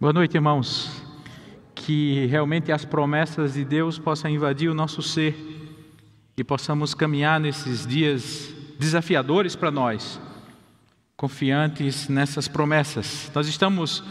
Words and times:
Boa 0.00 0.12
noite, 0.12 0.36
irmãos. 0.36 1.02
Que 1.74 2.26
realmente 2.26 2.70
as 2.70 2.84
promessas 2.84 3.54
de 3.54 3.64
Deus 3.64 3.98
possam 3.98 4.30
invadir 4.30 4.70
o 4.70 4.74
nosso 4.74 5.02
ser 5.02 5.34
e 6.36 6.44
possamos 6.44 6.94
caminhar 6.94 7.40
nesses 7.40 7.84
dias 7.84 8.54
desafiadores 8.78 9.56
para 9.56 9.72
nós, 9.72 10.20
confiantes 11.16 12.08
nessas 12.08 12.46
promessas. 12.46 13.28
Nós 13.34 13.48
estamos 13.48 14.04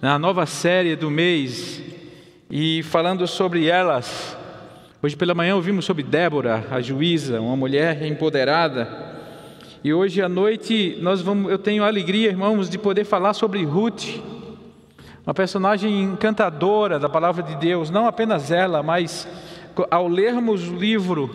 na 0.00 0.16
nova 0.16 0.46
série 0.46 0.94
do 0.94 1.10
mês 1.10 1.82
e 2.48 2.84
falando 2.84 3.26
sobre 3.26 3.66
elas. 3.66 4.38
Hoje 5.02 5.16
pela 5.16 5.34
manhã 5.34 5.56
ouvimos 5.56 5.84
sobre 5.84 6.04
Débora, 6.04 6.68
a 6.70 6.80
juíza, 6.80 7.40
uma 7.40 7.56
mulher 7.56 8.00
empoderada. 8.06 8.88
E 9.82 9.92
hoje 9.92 10.22
à 10.22 10.28
noite 10.28 10.96
nós 11.02 11.20
vamos, 11.20 11.50
eu 11.50 11.58
tenho 11.58 11.82
a 11.82 11.88
alegria, 11.88 12.28
irmãos, 12.28 12.70
de 12.70 12.78
poder 12.78 13.02
falar 13.04 13.34
sobre 13.34 13.64
Ruth, 13.64 14.22
uma 15.24 15.32
personagem 15.32 16.02
encantadora 16.02 16.98
da 16.98 17.08
palavra 17.08 17.42
de 17.42 17.54
Deus, 17.56 17.90
não 17.90 18.06
apenas 18.06 18.50
ela, 18.50 18.82
mas 18.82 19.28
ao 19.90 20.08
lermos 20.08 20.68
o 20.68 20.74
livro, 20.74 21.30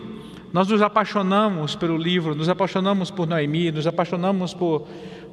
nós 0.52 0.68
nos 0.68 0.82
apaixonamos 0.82 1.74
pelo 1.74 1.96
livro, 1.96 2.34
nos 2.34 2.48
apaixonamos 2.48 3.10
por 3.10 3.26
Noemi, 3.26 3.72
nos 3.72 3.86
apaixonamos 3.86 4.52
por, 4.52 4.86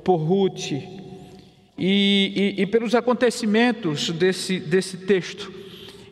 por 0.03 0.15
Ruth 0.15 0.71
e, 0.71 0.83
e, 1.77 2.55
e 2.61 2.65
pelos 2.65 2.95
acontecimentos 2.95 4.09
desse, 4.11 4.59
desse 4.59 4.99
texto. 4.99 5.51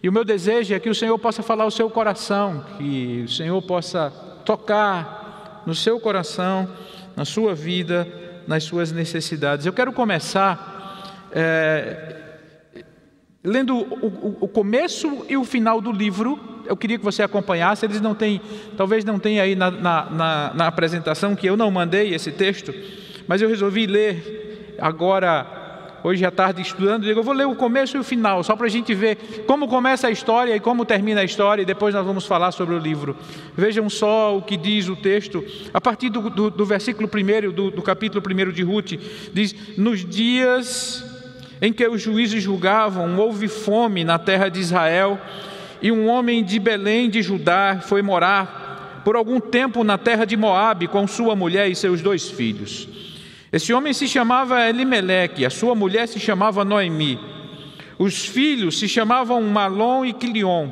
E 0.01 0.09
o 0.09 0.11
meu 0.11 0.25
desejo 0.25 0.73
é 0.73 0.79
que 0.79 0.89
o 0.89 0.95
Senhor 0.95 1.17
possa 1.17 1.41
falar 1.41 1.63
ao 1.63 1.71
seu 1.71 1.89
coração, 1.89 2.65
que 2.77 3.23
o 3.25 3.29
Senhor 3.29 3.61
possa 3.61 4.09
tocar 4.43 5.63
no 5.65 5.73
seu 5.73 5.97
coração, 5.97 6.67
na 7.15 7.23
sua 7.23 7.55
vida, 7.55 8.05
nas 8.45 8.65
suas 8.65 8.91
necessidades. 8.91 9.65
Eu 9.65 9.71
quero 9.71 9.93
começar 9.93 11.29
é, 11.31 12.22
lendo 13.43 13.75
o, 13.75 14.07
o- 14.07 14.37
o 14.41 14.47
começo 14.47 15.25
e 15.27 15.35
o 15.35 15.43
final 15.43 15.81
do 15.81 15.91
livro, 15.91 16.39
eu 16.65 16.77
queria 16.77 16.97
que 16.97 17.03
você 17.03 17.21
acompanhasse. 17.21 17.85
Eles 17.85 17.99
não 17.99 18.15
têm, 18.15 18.39
talvez 18.77 19.03
não 19.03 19.19
tenha 19.19 19.43
aí 19.43 19.55
na, 19.55 19.69
na- 19.69 20.09
na- 20.09 20.51
na 20.55 20.67
apresentação, 20.67 21.35
que 21.35 21.45
eu 21.47 21.57
não 21.57 21.69
mandei 21.69 22.13
esse 22.13 22.31
texto, 22.31 22.73
mas 23.27 23.41
eu 23.41 23.49
resolvi 23.49 23.85
ler 23.85 24.75
agora, 24.79 25.99
hoje 26.05 26.25
à 26.25 26.31
tarde, 26.31 26.61
estudando. 26.61 27.05
Eu 27.05 27.21
vou 27.23 27.33
ler 27.33 27.45
o 27.47 27.55
começo 27.55 27.97
e 27.97 27.99
o 27.99 28.03
final, 28.03 28.43
só 28.43 28.55
para 28.55 28.65
a 28.67 28.69
gente 28.69 28.93
ver 28.93 29.43
como 29.45 29.67
começa 29.67 30.07
a 30.07 30.11
história 30.11 30.55
e 30.55 30.59
como 30.59 30.85
termina 30.85 31.19
a 31.21 31.23
história, 31.25 31.61
e 31.61 31.65
depois 31.65 31.93
nós 31.93 32.05
vamos 32.05 32.25
falar 32.25 32.51
sobre 32.53 32.75
o 32.75 32.79
livro. 32.79 33.15
Vejam 33.57 33.89
só 33.89 34.37
o 34.37 34.41
que 34.41 34.55
diz 34.57 34.87
o 34.87 34.95
texto, 34.95 35.43
a 35.73 35.81
partir 35.81 36.09
do, 36.09 36.29
do- 36.29 36.49
do 36.49 36.65
versículo 36.65 37.09
1 37.13 37.51
do, 37.51 37.71
do 37.71 37.81
capítulo 37.81 38.23
1 38.25 38.51
de 38.53 38.63
Ruth: 38.63 38.93
diz: 39.33 39.53
Nos 39.77 40.03
dias 40.05 41.09
em 41.63 41.71
que 41.71 41.87
os 41.87 42.01
juízes 42.01 42.43
julgavam, 42.43 43.17
houve 43.17 43.47
fome 43.47 44.03
na 44.03 44.19
terra 44.19 44.49
de 44.49 44.59
Israel, 44.59 45.17
e 45.81 45.93
um 45.93 46.09
homem 46.09 46.43
de 46.43 46.59
Belém 46.59 47.09
de 47.09 47.21
Judá 47.21 47.79
foi 47.81 48.01
morar 48.01 49.01
por 49.05 49.15
algum 49.15 49.39
tempo 49.39 49.81
na 49.81 49.97
terra 49.97 50.25
de 50.25 50.35
Moabe 50.35 50.89
com 50.89 51.07
sua 51.07 51.37
mulher 51.37 51.71
e 51.71 51.75
seus 51.75 52.01
dois 52.01 52.29
filhos. 52.29 52.85
Esse 53.49 53.71
homem 53.71 53.93
se 53.93 54.09
chamava 54.09 54.67
Elimeleque, 54.67 55.45
a 55.45 55.49
sua 55.49 55.73
mulher 55.73 56.05
se 56.09 56.19
chamava 56.19 56.65
Noemi. 56.65 57.17
Os 57.97 58.25
filhos 58.25 58.77
se 58.77 58.89
chamavam 58.89 59.41
Malom 59.43 60.03
e 60.03 60.11
Quilion. 60.11 60.67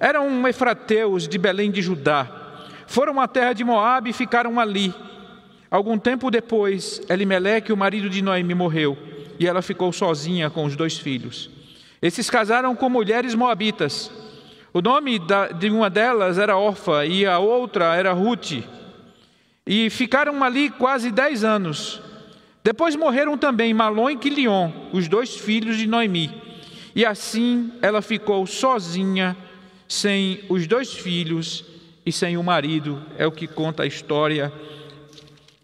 Eram 0.00 0.48
efrateus 0.48 1.28
de 1.28 1.38
Belém 1.38 1.70
de 1.70 1.80
Judá. 1.80 2.26
Foram 2.88 3.20
à 3.20 3.28
terra 3.28 3.52
de 3.52 3.62
Moabe 3.62 4.10
e 4.10 4.12
ficaram 4.12 4.58
ali. 4.58 4.92
Algum 5.70 5.96
tempo 5.96 6.32
depois, 6.32 7.00
Elimeleque, 7.08 7.72
o 7.72 7.76
marido 7.76 8.10
de 8.10 8.20
Noemi, 8.20 8.54
morreu 8.54 9.14
e 9.38 9.46
ela 9.46 9.62
ficou 9.62 9.92
sozinha 9.92 10.50
com 10.50 10.64
os 10.64 10.76
dois 10.76 10.98
filhos. 10.98 11.50
Esses 12.00 12.28
casaram 12.28 12.74
com 12.76 12.88
mulheres 12.88 13.34
moabitas. 13.34 14.10
O 14.72 14.82
nome 14.82 15.20
de 15.58 15.70
uma 15.70 15.88
delas 15.88 16.38
era 16.38 16.56
Orfa 16.56 17.06
e 17.06 17.24
a 17.24 17.38
outra 17.38 17.94
era 17.96 18.12
Ruth. 18.12 18.62
E 19.66 19.90
ficaram 19.90 20.44
ali 20.44 20.70
quase 20.70 21.10
dez 21.10 21.42
anos. 21.42 22.00
Depois 22.62 22.94
morreram 22.96 23.38
também 23.38 23.72
Malom 23.72 24.10
e 24.10 24.16
Quilion, 24.16 24.70
os 24.92 25.08
dois 25.08 25.36
filhos 25.36 25.76
de 25.78 25.86
Noemi. 25.86 26.30
E 26.94 27.04
assim 27.04 27.72
ela 27.80 28.02
ficou 28.02 28.46
sozinha, 28.46 29.36
sem 29.88 30.40
os 30.48 30.66
dois 30.66 30.92
filhos 30.92 31.64
e 32.04 32.12
sem 32.12 32.36
o 32.36 32.42
marido. 32.42 33.02
É 33.16 33.26
o 33.26 33.32
que 33.32 33.46
conta 33.46 33.84
a 33.84 33.86
história 33.86 34.52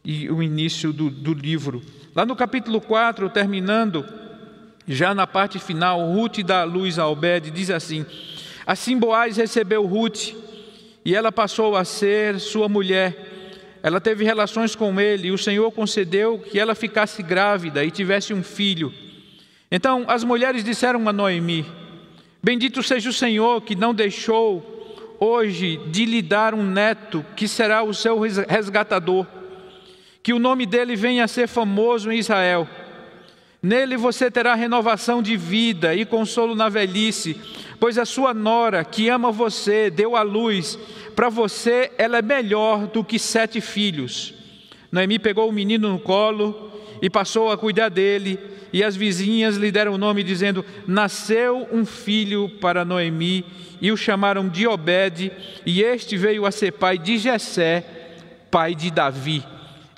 e 0.04 0.28
o 0.30 0.42
início 0.42 0.92
do, 0.92 1.10
do 1.10 1.32
livro. 1.32 1.82
Lá 2.14 2.26
no 2.26 2.34
capítulo 2.34 2.80
4, 2.80 3.28
terminando, 3.30 4.04
já 4.86 5.14
na 5.14 5.26
parte 5.26 5.58
final, 5.58 6.00
Ruth 6.12 6.38
dá 6.44 6.64
luz 6.64 6.98
a 6.98 7.08
Obed, 7.08 7.50
diz 7.50 7.70
assim: 7.70 8.04
Assim 8.66 8.98
Boaz 8.98 9.36
recebeu 9.36 9.86
Ruth, 9.86 10.34
e 11.04 11.14
ela 11.14 11.30
passou 11.30 11.76
a 11.76 11.84
ser 11.84 12.40
sua 12.40 12.68
mulher. 12.68 13.30
Ela 13.82 14.00
teve 14.00 14.24
relações 14.24 14.76
com 14.76 15.00
ele, 15.00 15.28
e 15.28 15.32
o 15.32 15.38
Senhor 15.38 15.70
concedeu 15.72 16.38
que 16.38 16.58
ela 16.58 16.74
ficasse 16.74 17.22
grávida 17.22 17.84
e 17.84 17.90
tivesse 17.90 18.32
um 18.32 18.42
filho. 18.42 18.92
Então 19.70 20.04
as 20.08 20.24
mulheres 20.24 20.64
disseram 20.64 21.08
a 21.08 21.12
Noemi: 21.12 21.64
Bendito 22.42 22.82
seja 22.82 23.08
o 23.08 23.12
Senhor 23.12 23.62
que 23.62 23.74
não 23.76 23.94
deixou 23.94 25.16
hoje 25.20 25.80
de 25.86 26.04
lhe 26.04 26.20
dar 26.20 26.52
um 26.52 26.64
neto 26.64 27.24
que 27.36 27.46
será 27.46 27.82
o 27.84 27.94
seu 27.94 28.18
resgatador 28.18 29.26
que 30.22 30.32
o 30.32 30.38
nome 30.38 30.66
dele 30.66 30.94
venha 30.94 31.24
a 31.24 31.28
ser 31.28 31.48
famoso 31.48 32.10
em 32.10 32.18
Israel. 32.18 32.68
Nele 33.62 33.96
você 33.96 34.30
terá 34.30 34.54
renovação 34.54 35.22
de 35.22 35.36
vida 35.36 35.94
e 35.94 36.04
consolo 36.04 36.54
na 36.54 36.68
velhice, 36.68 37.36
pois 37.78 37.98
a 37.98 38.04
sua 38.04 38.32
nora, 38.34 38.84
que 38.84 39.08
ama 39.08 39.30
você, 39.30 39.90
deu 39.90 40.16
à 40.16 40.22
luz. 40.22 40.78
Para 41.14 41.28
você, 41.28 41.90
ela 41.98 42.18
é 42.18 42.22
melhor 42.22 42.86
do 42.86 43.04
que 43.04 43.18
sete 43.18 43.60
filhos. 43.60 44.34
Noemi 44.90 45.18
pegou 45.18 45.48
o 45.48 45.52
menino 45.52 45.90
no 45.90 45.98
colo 45.98 46.72
e 47.00 47.08
passou 47.08 47.50
a 47.50 47.58
cuidar 47.58 47.88
dele, 47.88 48.38
e 48.72 48.82
as 48.82 48.96
vizinhas 48.96 49.56
lhe 49.56 49.70
deram 49.70 49.94
o 49.94 49.98
nome, 49.98 50.22
dizendo: 50.22 50.64
Nasceu 50.86 51.68
um 51.72 51.84
filho 51.84 52.48
para 52.60 52.84
Noemi, 52.84 53.44
e 53.80 53.92
o 53.92 53.96
chamaram 53.96 54.48
de 54.48 54.66
Obed, 54.66 55.30
e 55.64 55.82
este 55.82 56.16
veio 56.16 56.46
a 56.46 56.50
ser 56.50 56.72
pai 56.72 56.98
de 56.98 57.18
Jessé, 57.18 57.84
pai 58.50 58.74
de 58.74 58.90
Davi. 58.90 59.51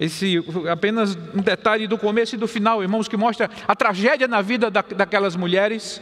Esse 0.05 0.45
apenas 0.71 1.17
um 1.35 1.41
detalhe 1.41 1.87
do 1.87 1.97
começo 1.97 2.35
e 2.35 2.39
do 2.39 2.47
final, 2.47 2.83
irmãos, 2.83 3.09
que 3.09 3.17
mostra 3.17 3.49
a 3.67 3.75
tragédia 3.75 4.29
na 4.29 4.43
vida 4.43 4.71
da, 4.71 4.83
daquelas 4.83 5.35
mulheres 5.35 6.01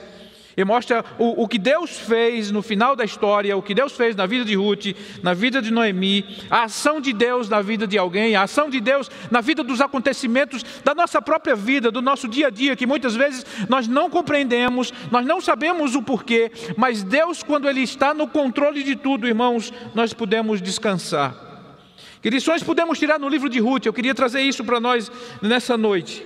E 0.57 0.65
mostra 0.65 1.05
o, 1.19 1.45
o 1.45 1.49
que 1.49 1.59
Deus 1.59 1.99
fez 1.99 2.51
no 2.51 2.63
final 2.63 2.95
da 2.95 3.05
história, 3.05 3.57
o 3.57 3.63
que 3.63 3.75
Deus 3.75 3.93
fez 3.93 4.15
na 4.15 4.27
vida 4.27 4.45
de 4.45 4.55
Ruth, 4.55 4.95
na 5.23 5.33
vida 5.33 5.63
de 5.63 5.71
Noemi, 5.71 6.25
a 6.51 6.65
ação 6.65 7.01
de 7.01 7.13
Deus 7.13 7.49
na 7.49 7.63
vida 7.63 7.87
de 7.87 7.97
alguém, 7.97 8.35
a 8.35 8.43
ação 8.43 8.69
de 8.69 8.81
Deus 8.81 9.11
na 9.31 9.41
vida 9.41 9.63
dos 9.63 9.81
acontecimentos 9.81 10.63
da 10.85 10.95
nossa 10.95 11.23
própria 11.23 11.57
vida, 11.57 11.91
do 11.91 12.03
nosso 12.03 12.29
dia 12.29 12.49
a 12.49 12.51
dia, 12.51 12.77
que 12.77 12.87
muitas 12.87 13.15
vezes 13.15 13.47
nós 13.69 13.89
não 13.89 14.11
compreendemos, 14.11 14.93
nós 15.11 15.25
não 15.25 15.41
sabemos 15.41 15.95
o 15.95 16.03
porquê, 16.03 16.51
mas 16.77 17.03
Deus, 17.03 17.43
quando 17.43 17.69
Ele 17.69 17.81
está 17.81 18.13
no 18.13 18.29
controle 18.29 18.83
de 18.83 18.97
tudo, 18.97 19.27
irmãos, 19.27 19.73
nós 19.95 20.13
podemos 20.13 20.61
descansar. 20.61 21.52
Que 22.23 22.31
lições 22.31 22.63
podemos 22.63 23.01
tirar 23.01 23.19
no 23.19 23.29
livro 23.29 23.49
de 23.49 23.59
Ruth? 23.59 23.85
Eu 23.85 23.93
queria 23.93 24.15
trazer 24.15 24.43
isso 24.43 24.63
para 24.63 24.79
nós 24.79 25.11
nessa 25.43 25.77
noite. 25.77 26.25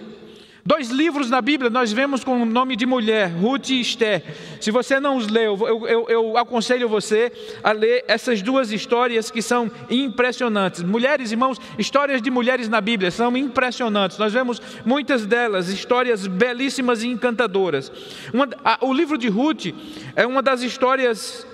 Dois 0.63 0.91
livros 0.91 1.31
na 1.31 1.41
Bíblia 1.41 1.71
nós 1.71 1.91
vemos 1.91 2.23
com 2.23 2.43
o 2.43 2.45
nome 2.45 2.77
de 2.77 2.85
mulher, 2.85 3.29
Ruth 3.29 3.71
e 3.71 3.81
Esther. 3.81 4.23
Se 4.61 4.71
você 4.71 5.01
não 5.01 5.17
os 5.17 5.29
leu, 5.29 5.57
eu, 5.67 5.89
eu, 5.89 6.07
eu, 6.09 6.37
aconselho 6.37 6.87
você 6.87 7.33
a 7.63 7.73
ler 7.73 8.05
essas 8.09 8.43
duas 8.43 8.73
histórias 8.73 9.31
que 9.31 9.41
são 9.41 9.71
impressionantes. 9.89 10.83
Mulheres, 10.83 11.31
irmãos, 11.31 11.59
histórias 11.79 12.21
de 12.21 12.31
mulheres 12.31 12.69
na 12.69 12.81
Bíblia 12.81 13.11
são 13.11 13.35
impressionantes. 13.35 14.19
Nós 14.19 14.35
vemos 14.35 14.61
muitas 14.85 15.25
delas, 15.25 15.69
histórias 15.69 16.27
belíssimas 16.27 17.03
e 17.03 17.07
encantadoras. 17.07 17.91
Uma, 18.35 18.49
a, 18.63 18.85
o 18.85 18.93
livro 18.93 19.17
de 19.17 19.29
Ruth 19.29 19.67
é 20.15 20.27
uma 20.27 20.43
das 20.43 20.61
histórias 20.61 21.47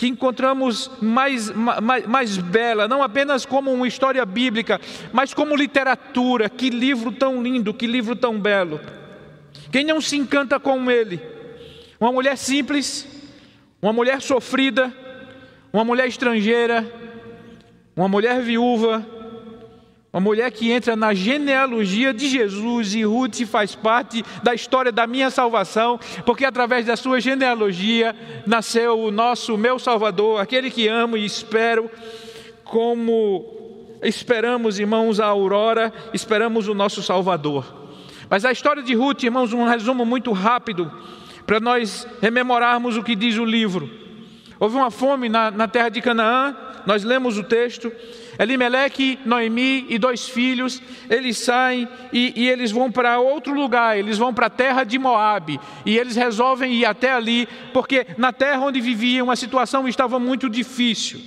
que 0.00 0.08
encontramos 0.08 0.90
mais, 0.98 1.50
mais, 1.50 2.06
mais 2.06 2.38
bela, 2.38 2.88
não 2.88 3.02
apenas 3.02 3.44
como 3.44 3.70
uma 3.70 3.86
história 3.86 4.24
bíblica, 4.24 4.80
mas 5.12 5.34
como 5.34 5.54
literatura. 5.54 6.48
Que 6.48 6.70
livro 6.70 7.12
tão 7.12 7.42
lindo, 7.42 7.74
que 7.74 7.86
livro 7.86 8.16
tão 8.16 8.40
belo. 8.40 8.80
Quem 9.70 9.84
não 9.84 10.00
se 10.00 10.16
encanta 10.16 10.58
com 10.58 10.90
ele? 10.90 11.20
Uma 12.00 12.10
mulher 12.10 12.38
simples, 12.38 13.06
uma 13.82 13.92
mulher 13.92 14.22
sofrida, 14.22 14.90
uma 15.70 15.84
mulher 15.84 16.08
estrangeira, 16.08 16.90
uma 17.94 18.08
mulher 18.08 18.40
viúva, 18.40 19.04
uma 20.12 20.20
mulher 20.20 20.50
que 20.50 20.72
entra 20.72 20.96
na 20.96 21.14
genealogia 21.14 22.12
de 22.12 22.28
Jesus 22.28 22.94
e 22.94 23.04
Ruth 23.04 23.44
faz 23.46 23.76
parte 23.76 24.24
da 24.42 24.52
história 24.52 24.90
da 24.90 25.06
minha 25.06 25.30
salvação, 25.30 26.00
porque 26.26 26.44
através 26.44 26.86
da 26.86 26.96
sua 26.96 27.20
genealogia 27.20 28.16
nasceu 28.44 28.98
o 28.98 29.12
nosso, 29.12 29.56
meu 29.56 29.78
Salvador, 29.78 30.40
aquele 30.40 30.68
que 30.68 30.88
amo 30.88 31.16
e 31.16 31.24
espero, 31.24 31.88
como 32.64 33.88
esperamos, 34.02 34.80
irmãos, 34.80 35.20
a 35.20 35.26
aurora, 35.26 35.92
esperamos 36.12 36.66
o 36.66 36.74
nosso 36.74 37.04
Salvador. 37.04 37.80
Mas 38.28 38.44
a 38.44 38.50
história 38.50 38.82
de 38.82 38.94
Ruth, 38.94 39.22
irmãos, 39.22 39.52
um 39.52 39.64
resumo 39.64 40.04
muito 40.04 40.32
rápido, 40.32 40.90
para 41.46 41.60
nós 41.60 42.06
rememorarmos 42.20 42.96
o 42.96 43.02
que 43.02 43.14
diz 43.14 43.38
o 43.38 43.44
livro. 43.44 43.88
Houve 44.58 44.76
uma 44.76 44.90
fome 44.90 45.28
na, 45.28 45.52
na 45.52 45.68
terra 45.68 45.88
de 45.88 46.00
Canaã, 46.00 46.56
nós 46.86 47.04
lemos 47.04 47.36
o 47.38 47.42
texto, 47.42 47.92
Elimeleque, 48.38 49.18
Noemi 49.24 49.86
e 49.88 49.98
dois 49.98 50.28
filhos, 50.28 50.82
eles 51.08 51.38
saem 51.38 51.88
e, 52.12 52.32
e 52.36 52.48
eles 52.48 52.70
vão 52.70 52.90
para 52.90 53.18
outro 53.18 53.52
lugar, 53.52 53.98
eles 53.98 54.16
vão 54.16 54.32
para 54.32 54.46
a 54.46 54.50
terra 54.50 54.84
de 54.84 54.98
Moabe, 54.98 55.60
e 55.84 55.96
eles 55.98 56.16
resolvem 56.16 56.72
ir 56.72 56.84
até 56.84 57.12
ali, 57.12 57.48
porque 57.72 58.06
na 58.16 58.32
terra 58.32 58.60
onde 58.60 58.80
viviam 58.80 59.30
a 59.30 59.36
situação 59.36 59.86
estava 59.86 60.18
muito 60.18 60.48
difícil. 60.48 61.20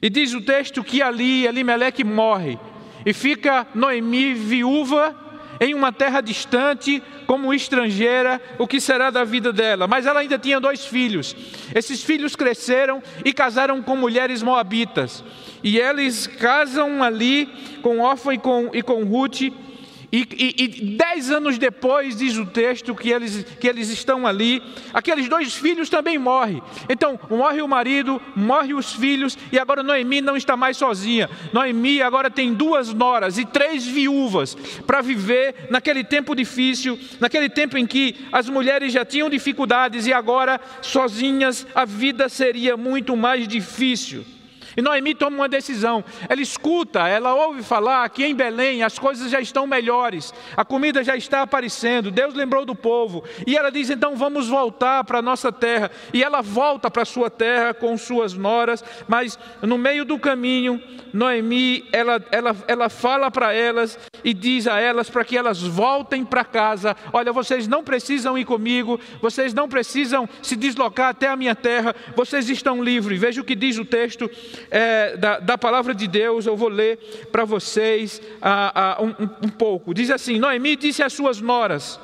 E 0.00 0.10
diz 0.10 0.34
o 0.34 0.42
texto 0.42 0.82
que 0.82 1.00
ali 1.00 1.46
Elimeleque 1.46 2.04
morre, 2.04 2.58
e 3.06 3.12
fica 3.12 3.66
Noemi 3.74 4.34
viúva 4.34 5.21
em 5.62 5.74
uma 5.74 5.92
terra 5.92 6.20
distante, 6.20 7.00
como 7.24 7.54
estrangeira, 7.54 8.42
o 8.58 8.66
que 8.66 8.80
será 8.80 9.10
da 9.10 9.22
vida 9.22 9.52
dela? 9.52 9.86
Mas 9.86 10.06
ela 10.06 10.18
ainda 10.18 10.36
tinha 10.36 10.58
dois 10.58 10.84
filhos. 10.84 11.36
Esses 11.72 12.02
filhos 12.02 12.34
cresceram 12.34 13.00
e 13.24 13.32
casaram 13.32 13.80
com 13.80 13.94
mulheres 13.94 14.42
moabitas. 14.42 15.22
E 15.62 15.78
eles 15.78 16.26
casam 16.26 17.00
ali 17.00 17.48
com 17.80 18.00
Orfa 18.00 18.34
e 18.34 18.38
com, 18.38 18.70
e 18.74 18.82
com 18.82 19.04
Ruth. 19.04 19.52
E, 20.12 20.28
e, 20.30 20.64
e, 20.64 20.68
dez 20.94 21.30
anos 21.30 21.56
depois, 21.56 22.18
diz 22.18 22.36
o 22.36 22.44
texto, 22.44 22.94
que 22.94 23.08
eles, 23.08 23.44
que 23.58 23.66
eles 23.66 23.88
estão 23.88 24.26
ali, 24.26 24.62
aqueles 24.92 25.26
dois 25.26 25.54
filhos 25.54 25.88
também 25.88 26.18
morrem. 26.18 26.62
Então, 26.86 27.18
morre 27.30 27.62
o 27.62 27.68
marido, 27.68 28.20
morre 28.36 28.74
os 28.74 28.92
filhos, 28.92 29.38
e 29.50 29.58
agora 29.58 29.82
Noemi 29.82 30.20
não 30.20 30.36
está 30.36 30.54
mais 30.54 30.76
sozinha. 30.76 31.30
Noemi 31.50 32.02
agora 32.02 32.30
tem 32.30 32.52
duas 32.52 32.92
noras 32.92 33.38
e 33.38 33.46
três 33.46 33.86
viúvas 33.86 34.54
para 34.86 35.00
viver 35.00 35.68
naquele 35.70 36.04
tempo 36.04 36.34
difícil, 36.34 36.98
naquele 37.18 37.48
tempo 37.48 37.78
em 37.78 37.86
que 37.86 38.14
as 38.30 38.50
mulheres 38.50 38.92
já 38.92 39.06
tinham 39.06 39.30
dificuldades 39.30 40.06
e 40.06 40.12
agora, 40.12 40.60
sozinhas, 40.82 41.66
a 41.74 41.86
vida 41.86 42.28
seria 42.28 42.76
muito 42.76 43.16
mais 43.16 43.48
difícil. 43.48 44.26
E 44.76 44.82
Noemi 44.82 45.14
toma 45.14 45.36
uma 45.36 45.48
decisão. 45.48 46.04
Ela 46.28 46.40
escuta, 46.40 47.06
ela 47.06 47.34
ouve 47.34 47.62
falar 47.62 48.08
que 48.08 48.24
em 48.24 48.34
Belém 48.34 48.82
as 48.82 48.98
coisas 48.98 49.30
já 49.30 49.40
estão 49.40 49.66
melhores, 49.66 50.32
a 50.56 50.64
comida 50.64 51.04
já 51.04 51.16
está 51.16 51.42
aparecendo, 51.42 52.10
Deus 52.10 52.34
lembrou 52.34 52.64
do 52.64 52.74
povo. 52.74 53.24
E 53.46 53.56
ela 53.56 53.70
diz: 53.70 53.90
então 53.90 54.16
vamos 54.16 54.48
voltar 54.48 55.04
para 55.04 55.18
a 55.18 55.22
nossa 55.22 55.52
terra. 55.52 55.90
E 56.12 56.22
ela 56.22 56.42
volta 56.42 56.90
para 56.90 57.02
a 57.02 57.06
sua 57.06 57.30
terra 57.30 57.74
com 57.74 57.96
suas 57.96 58.34
noras, 58.34 58.84
mas 59.08 59.38
no 59.60 59.78
meio 59.78 60.04
do 60.04 60.18
caminho, 60.18 60.82
Noemi, 61.12 61.84
ela, 61.92 62.24
ela, 62.30 62.56
ela 62.66 62.88
fala 62.88 63.30
para 63.30 63.52
elas 63.52 63.98
e 64.24 64.32
diz 64.32 64.66
a 64.66 64.78
elas 64.78 65.10
para 65.10 65.24
que 65.24 65.36
elas 65.36 65.62
voltem 65.62 66.24
para 66.24 66.44
casa: 66.44 66.96
olha, 67.12 67.32
vocês 67.32 67.68
não 67.68 67.84
precisam 67.84 68.38
ir 68.38 68.44
comigo, 68.44 68.98
vocês 69.20 69.52
não 69.52 69.68
precisam 69.68 70.28
se 70.42 70.56
deslocar 70.56 71.10
até 71.10 71.28
a 71.28 71.36
minha 71.36 71.54
terra, 71.54 71.94
vocês 72.16 72.48
estão 72.48 72.82
livres. 72.82 73.20
Veja 73.20 73.40
o 73.40 73.44
que 73.44 73.54
diz 73.54 73.78
o 73.78 73.84
texto 73.84 74.30
é, 74.70 75.16
da, 75.16 75.38
da, 75.38 75.58
palavra 75.58 75.94
de 75.94 76.06
Deus, 76.06 76.46
eu 76.46 76.56
vou 76.56 76.68
ler 76.68 76.98
para 77.30 77.44
vocês 77.44 78.20
ah, 78.40 78.96
ah, 78.98 79.02
um, 79.02 79.46
um 79.46 79.48
pouco. 79.48 79.94
Diz 79.94 80.10
assim: 80.10 80.38
Noemi 80.38 80.76
disse 80.76 81.02
às 81.02 81.12
suas 81.12 81.40
noras. 81.40 82.00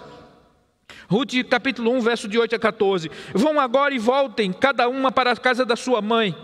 Ruth 1.09 1.33
capítulo 1.49 1.91
1, 1.93 2.01
verso 2.01 2.29
de 2.29 2.39
8 2.39 2.57
a 2.57 2.59
14: 2.59 3.11
Vão 3.33 3.59
agora 3.59 3.95
e 3.95 3.99
voltem, 3.99 4.53
cada 4.53 4.89
uma 4.89 5.11
para 5.11 5.33
a 5.33 5.37
casa 5.37 5.65
da 5.65 5.77
sua 5.77 6.03
mãe. 6.03 6.37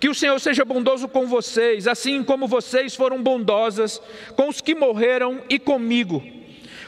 Que 0.00 0.08
o 0.08 0.14
Senhor 0.14 0.40
seja 0.40 0.64
bondoso 0.64 1.06
com 1.06 1.28
vocês, 1.28 1.86
assim 1.86 2.24
como 2.24 2.48
vocês 2.48 2.96
foram 2.96 3.22
bondosas 3.22 4.02
com 4.34 4.48
os 4.48 4.60
que 4.60 4.74
morreram 4.74 5.40
e 5.48 5.60
comigo. 5.60 6.20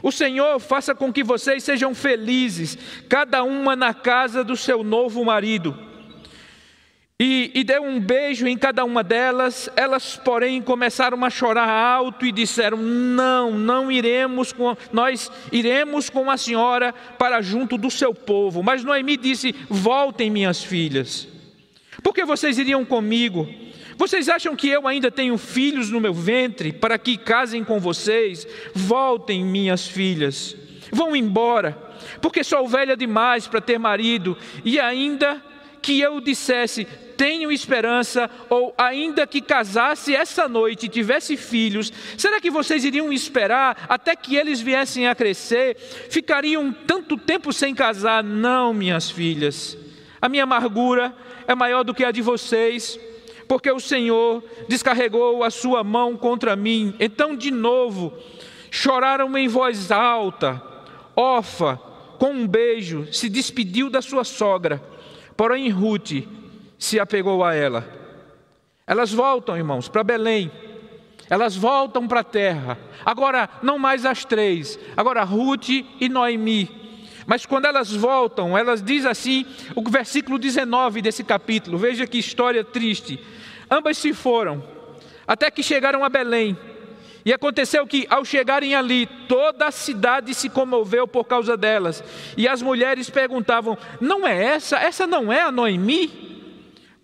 O 0.03 0.11
Senhor 0.11 0.59
faça 0.59 0.95
com 0.95 1.13
que 1.13 1.23
vocês 1.23 1.63
sejam 1.63 1.95
felizes, 1.95 2.77
cada 3.09 3.45
uma 3.45 3.77
na 3.77 3.95
casa 3.95 4.43
do 4.43 4.57
seu 4.57 4.83
novo 4.83 5.25
marido. 5.25 5.94
E, 7.27 7.51
e, 7.55 7.65
deu 7.65 7.83
um 7.83 7.99
beijo 7.99 8.47
em 8.47 8.55
cada 8.55 8.85
uma 8.85 9.03
delas. 9.03 9.71
Elas, 9.77 10.15
porém, 10.15 10.61
começaram 10.61 11.25
a 11.25 11.31
chorar 11.31 11.67
alto 11.67 12.27
e 12.27 12.31
disseram: 12.31 12.77
Não, 12.77 13.51
não 13.51 13.91
iremos 13.91 14.53
com 14.53 14.77
nós 14.93 15.33
iremos 15.51 16.11
com 16.11 16.31
a 16.31 16.37
senhora 16.37 16.93
para 17.19 17.41
junto 17.41 17.79
do 17.79 17.91
seu 17.91 18.13
povo. 18.13 18.63
Mas 18.63 18.85
Noemi 18.85 19.17
disse: 19.17 19.55
Voltem, 19.71 20.29
minhas 20.29 20.63
filhas. 20.63 21.27
Por 22.03 22.13
que 22.13 22.27
vocês 22.27 22.59
iriam 22.59 22.85
comigo? 22.85 23.49
Vocês 23.97 24.29
acham 24.29 24.55
que 24.55 24.69
eu 24.69 24.87
ainda 24.87 25.11
tenho 25.11 25.39
filhos 25.39 25.89
no 25.89 26.03
meu 26.03 26.13
ventre 26.13 26.75
para 26.75 26.99
que 26.99 27.17
casem 27.17 27.65
com 27.65 27.81
vocês? 27.81 28.47
Voltem, 28.75 29.43
minhas 29.43 29.89
filhas. 29.89 30.55
Vão 30.93 31.17
embora, 31.17 31.73
porque 32.21 32.45
sou 32.45 32.69
velha 32.69 32.95
demais 32.95 33.49
para 33.49 33.63
ter 33.63 33.79
marido 33.79 34.37
e 34.63 34.79
ainda 34.79 35.43
que 35.85 36.01
eu 36.01 36.19
dissesse, 36.19 36.87
tenho 37.17 37.51
esperança, 37.51 38.31
ou 38.49 38.75
ainda 38.77 39.27
que 39.27 39.41
casasse 39.41 40.15
essa 40.15 40.49
noite 40.49 40.87
e 40.87 40.89
tivesse 40.89 41.37
filhos, 41.37 41.93
será 42.17 42.41
que 42.41 42.51
vocês 42.51 42.85
iriam 42.85 43.13
esperar 43.13 43.87
até 43.89 44.15
que 44.15 44.37
eles 44.37 44.61
viessem 44.61 45.07
a 45.07 45.15
crescer? 45.15 45.77
Ficariam 46.11 46.73
tanto 46.73 47.17
tempo 47.17 47.53
sem 47.53 47.75
casar? 47.75 48.23
Não, 48.23 48.73
minhas 48.73 49.11
filhas. 49.11 49.77
A 50.21 50.29
minha 50.29 50.45
amargura 50.45 51.15
é 51.47 51.55
maior 51.55 51.85
do 51.85 51.95
que 51.95 52.05
a 52.05 52.11
de 52.11 52.23
vocês, 52.23 52.99
porque 53.47 53.71
o 53.71 53.81
Senhor 53.81 54.43
descarregou 54.69 55.45
a 55.45 55.51
sua 55.51 55.85
mão 55.85 56.17
contra 56.17 56.57
mim. 56.57 56.95
Então, 56.99 57.37
de 57.37 57.51
novo, 57.51 58.13
choraram 58.71 59.37
em 59.37 59.49
voz 59.49 59.91
alta. 59.91 60.63
Ofa, 61.15 61.77
com 62.19 62.31
um 62.31 62.47
beijo, 62.47 63.07
se 63.13 63.29
despediu 63.29 63.89
da 63.89 64.03
sua 64.03 64.25
sogra 64.25 64.83
Porém, 65.37 65.69
Ruth 65.69 66.13
se 66.85 67.01
apegou 67.01 67.43
a 67.43 67.55
ela. 67.55 67.89
Elas 68.87 69.13
voltam, 69.13 69.57
irmãos, 69.57 69.89
para 69.89 70.05
Belém. 70.05 70.51
Elas 71.31 71.57
voltam 71.57 72.07
para 72.07 72.21
a 72.21 72.25
terra. 72.25 72.79
Agora, 73.05 73.49
não 73.63 73.79
mais 73.79 74.05
as 74.05 74.25
três. 74.25 74.79
Agora, 74.95 75.25
Ruth 75.25 75.71
e 75.71 76.09
Noemi. 76.11 76.71
Mas 77.27 77.47
quando 77.47 77.65
elas 77.65 77.91
voltam, 77.91 78.57
elas 78.57 78.83
diz 78.83 79.07
assim, 79.07 79.47
o 79.75 79.83
versículo 79.89 80.39
19 80.39 81.01
desse 81.01 81.25
capítulo. 81.25 81.79
Veja 81.79 82.07
que 82.07 82.19
história 82.19 82.63
triste. 82.63 83.19
Ambas 83.71 83.97
se 83.97 84.13
foram, 84.13 84.63
até 85.27 85.51
que 85.51 85.63
chegaram 85.63 86.05
a 86.05 86.11
Belém. 86.11 86.55
E 87.25 87.33
aconteceu 87.33 87.87
que, 87.87 88.07
ao 88.11 88.23
chegarem 88.27 88.75
ali, 88.75 89.07
toda 89.27 89.69
a 89.69 89.71
cidade 89.71 90.35
se 90.35 90.51
comoveu 90.51 91.09
por 91.09 91.25
causa 91.25 91.57
delas. 91.57 92.05
E 92.37 92.47
as 92.47 92.61
mulheres 92.61 93.09
perguntavam: 93.09 93.79
Não 93.99 94.27
é 94.27 94.45
essa? 94.45 94.77
Essa 94.77 95.07
não 95.07 95.33
é 95.33 95.41
a 95.41 95.51
Noemi? 95.51 96.34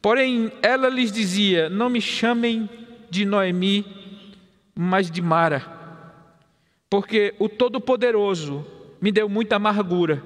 Porém, 0.02 0.50
ela 0.62 0.88
lhes 0.88 1.12
dizia: 1.12 1.68
Não 1.68 1.88
me 1.88 2.00
chamem 2.00 2.68
de 3.10 3.24
Noemi, 3.24 3.84
mas 4.74 5.10
de 5.10 5.20
Mara, 5.20 5.66
porque 6.88 7.34
o 7.38 7.48
Todo-Poderoso 7.48 8.64
me 9.00 9.12
deu 9.12 9.28
muita 9.28 9.56
amargura. 9.56 10.22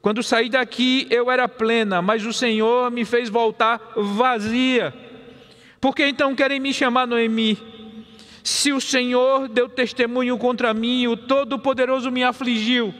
Quando 0.00 0.22
saí 0.22 0.48
daqui, 0.48 1.06
eu 1.10 1.30
era 1.30 1.48
plena, 1.48 2.00
mas 2.00 2.24
o 2.24 2.32
Senhor 2.32 2.90
me 2.90 3.04
fez 3.04 3.28
voltar 3.28 3.92
vazia. 3.96 4.94
Por 5.80 5.94
que 5.94 6.06
então 6.06 6.34
querem 6.34 6.60
me 6.60 6.72
chamar 6.72 7.06
Noemi? 7.06 7.58
Se 8.42 8.72
o 8.72 8.80
Senhor 8.80 9.48
deu 9.48 9.68
testemunho 9.68 10.38
contra 10.38 10.72
mim, 10.72 11.06
o 11.06 11.16
Todo-Poderoso 11.16 12.10
me 12.10 12.24
afligiu. 12.24 12.94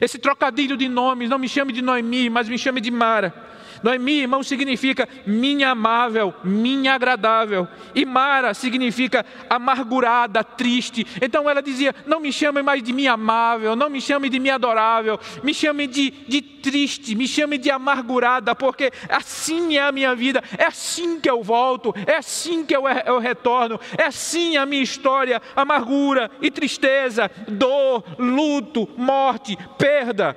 Esse 0.00 0.18
trocadilho 0.18 0.76
de 0.76 0.88
nomes, 0.88 1.28
não 1.28 1.38
me 1.38 1.48
chame 1.48 1.72
de 1.72 1.82
Noemi, 1.82 2.30
mas 2.30 2.48
me 2.48 2.58
chame 2.58 2.80
de 2.80 2.90
Mara. 2.90 3.49
Noemi, 3.82 4.20
irmão, 4.20 4.42
significa 4.42 5.08
minha 5.26 5.70
amável, 5.70 6.34
minha 6.44 6.94
agradável. 6.94 7.66
E 7.94 8.04
Mara 8.04 8.52
significa 8.54 9.24
amargurada, 9.48 10.44
triste. 10.44 11.06
Então 11.20 11.48
ela 11.48 11.62
dizia: 11.62 11.94
Não 12.06 12.20
me 12.20 12.32
chame 12.32 12.62
mais 12.62 12.82
de 12.82 12.92
minha 12.92 13.12
amável, 13.12 13.74
não 13.74 13.88
me 13.88 14.00
chame 14.00 14.28
de 14.28 14.38
minha 14.38 14.56
adorável, 14.56 15.18
me 15.42 15.54
chame 15.54 15.86
de, 15.86 16.10
de 16.10 16.42
triste, 16.42 17.14
me 17.14 17.26
chame 17.26 17.58
de 17.58 17.70
amargurada, 17.70 18.54
porque 18.54 18.92
assim 19.08 19.76
é 19.76 19.82
a 19.82 19.92
minha 19.92 20.14
vida, 20.14 20.42
é 20.58 20.64
assim 20.64 21.18
que 21.18 21.30
eu 21.30 21.42
volto, 21.42 21.94
é 22.06 22.16
assim 22.16 22.64
que 22.64 22.76
eu, 22.76 22.86
eu 22.88 23.18
retorno, 23.18 23.80
é 23.96 24.04
assim 24.04 24.56
a 24.56 24.66
minha 24.66 24.82
história: 24.82 25.40
amargura 25.56 26.30
e 26.42 26.50
tristeza, 26.50 27.30
dor, 27.48 28.04
luto, 28.18 28.88
morte, 28.96 29.56
perda. 29.78 30.36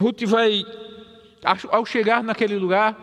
Ruth 0.00 0.24
vai 0.24 0.64
ao 1.70 1.86
chegar 1.86 2.22
naquele 2.22 2.56
lugar, 2.56 2.96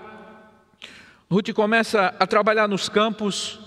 Ruth 1.29 1.51
começa 1.53 2.15
a 2.19 2.25
trabalhar 2.25 2.67
nos 2.67 2.87
campos 2.87 3.59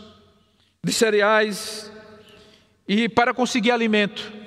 de 0.83 0.93
cereais 0.93 1.93
e 2.89 3.09
para 3.09 3.35
conseguir 3.35 3.71
alimento. 3.71 4.39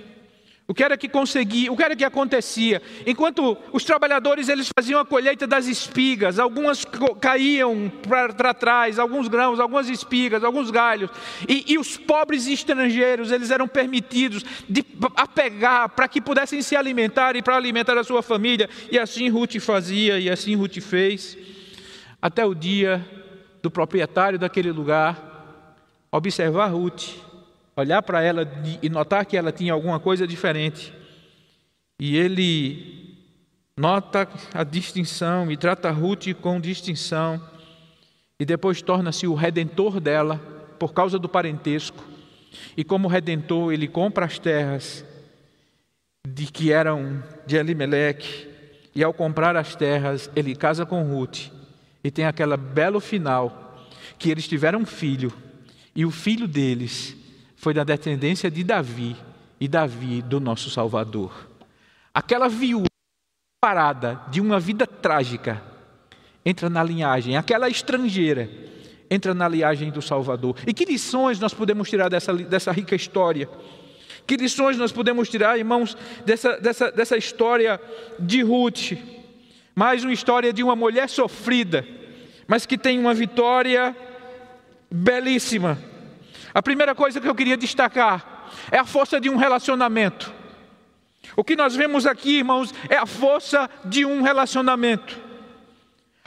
O 0.65 0.73
que 0.73 0.81
era 0.81 0.95
que 0.95 1.09
conseguia, 1.09 1.69
o 1.71 1.75
que 1.75 1.83
era 1.83 1.95
que 1.95 2.05
acontecia? 2.05 2.81
Enquanto 3.05 3.57
os 3.73 3.83
trabalhadores 3.83 4.47
eles 4.47 4.69
faziam 4.73 4.97
a 4.97 5.05
colheita 5.05 5.45
das 5.45 5.67
espigas, 5.67 6.39
algumas 6.39 6.85
caíam 7.19 7.91
para 8.07 8.53
trás, 8.53 8.97
alguns 8.97 9.27
grãos, 9.27 9.59
algumas 9.59 9.89
espigas, 9.89 10.41
alguns 10.41 10.71
galhos, 10.71 11.11
e, 11.49 11.73
e 11.73 11.77
os 11.77 11.97
pobres 11.97 12.47
estrangeiros 12.47 13.29
eles 13.29 13.51
eram 13.51 13.67
permitidos 13.67 14.45
de, 14.69 14.85
a 15.17 15.27
pegar 15.27 15.89
para 15.89 16.07
que 16.07 16.21
pudessem 16.21 16.61
se 16.61 16.77
alimentar 16.77 17.35
e 17.35 17.41
para 17.41 17.57
alimentar 17.57 17.97
a 17.97 18.03
sua 18.03 18.23
família. 18.23 18.69
E 18.89 18.97
assim 18.97 19.27
Ruth 19.27 19.59
fazia 19.59 20.17
e 20.17 20.29
assim 20.29 20.55
Ruth 20.55 20.79
fez, 20.79 21.37
até 22.21 22.45
o 22.45 22.53
dia 22.55 23.05
do 23.61 23.69
proprietário 23.69 24.39
daquele 24.39 24.71
lugar 24.71 25.33
observar 26.09 26.67
Ruth 26.67 27.32
olhar 27.75 28.01
para 28.01 28.21
ela 28.21 28.47
e 28.81 28.89
notar 28.89 29.25
que 29.25 29.35
ela 29.35 29.51
tinha 29.51 29.73
alguma 29.73 29.99
coisa 29.99 30.27
diferente. 30.27 30.93
E 31.99 32.17
ele 32.17 33.15
nota 33.77 34.27
a 34.53 34.63
distinção 34.63 35.51
e 35.51 35.57
trata 35.57 35.89
Ruth 35.89 36.33
com 36.41 36.59
distinção, 36.59 37.41
e 38.39 38.45
depois 38.45 38.81
torna-se 38.81 39.25
o 39.25 39.33
redentor 39.33 39.99
dela 39.99 40.37
por 40.79 40.93
causa 40.93 41.17
do 41.17 41.29
parentesco. 41.29 42.03
E 42.77 42.83
como 42.83 43.07
redentor, 43.07 43.73
ele 43.73 43.87
compra 43.87 44.25
as 44.25 44.37
terras 44.37 45.05
de 46.27 46.45
que 46.45 46.71
eram 46.71 47.23
de 47.45 47.55
Elimelech, 47.55 48.47
e 48.95 49.03
ao 49.03 49.13
comprar 49.13 49.55
as 49.55 49.75
terras, 49.75 50.29
ele 50.35 50.55
casa 50.55 50.85
com 50.85 51.03
Ruth, 51.03 51.49
e 52.03 52.11
tem 52.11 52.25
aquela 52.25 52.55
belo 52.55 52.99
final 52.99 53.87
que 54.19 54.29
eles 54.29 54.47
tiveram 54.47 54.79
um 54.79 54.85
filho, 54.85 55.33
e 55.95 56.05
o 56.05 56.11
filho 56.11 56.47
deles 56.47 57.17
foi 57.63 57.73
da 57.73 57.85
descendência 57.85 58.51
de 58.51 58.61
Davi 58.61 59.15
e 59.57 59.69
Davi 59.69 60.21
do 60.21 60.41
nosso 60.41 60.69
Salvador. 60.69 61.49
Aquela 62.13 62.49
viúva 62.49 62.87
parada 63.61 64.19
de 64.29 64.41
uma 64.41 64.59
vida 64.59 64.85
trágica 64.85 65.63
entra 66.45 66.69
na 66.69 66.83
linhagem, 66.83 67.37
aquela 67.37 67.69
estrangeira 67.69 68.49
entra 69.09 69.33
na 69.33 69.47
linhagem 69.47 69.91
do 69.91 70.01
Salvador. 70.01 70.57
E 70.67 70.73
que 70.73 70.83
lições 70.83 71.39
nós 71.39 71.53
podemos 71.53 71.89
tirar 71.89 72.09
dessa, 72.09 72.33
dessa 72.33 72.69
rica 72.73 72.95
história? 72.95 73.47
Que 74.27 74.35
lições 74.35 74.77
nós 74.77 74.91
podemos 74.91 75.29
tirar, 75.29 75.57
irmãos, 75.57 75.95
dessa, 76.25 76.59
dessa, 76.59 76.91
dessa 76.91 77.15
história 77.15 77.79
de 78.19 78.41
Ruth? 78.41 78.91
Mais 79.73 80.03
uma 80.03 80.11
história 80.11 80.51
de 80.51 80.61
uma 80.61 80.75
mulher 80.75 81.07
sofrida, 81.07 81.87
mas 82.45 82.65
que 82.65 82.77
tem 82.77 82.99
uma 82.99 83.13
vitória 83.13 83.95
belíssima. 84.91 85.92
A 86.53 86.61
primeira 86.61 86.93
coisa 86.93 87.19
que 87.19 87.27
eu 87.27 87.35
queria 87.35 87.57
destacar 87.57 88.47
é 88.71 88.77
a 88.77 88.85
força 88.85 89.19
de 89.19 89.29
um 89.29 89.35
relacionamento. 89.35 90.33
O 91.35 91.43
que 91.43 91.55
nós 91.55 91.75
vemos 91.75 92.05
aqui, 92.05 92.37
irmãos, 92.37 92.73
é 92.89 92.95
a 92.95 93.05
força 93.05 93.69
de 93.85 94.05
um 94.05 94.21
relacionamento. 94.21 95.19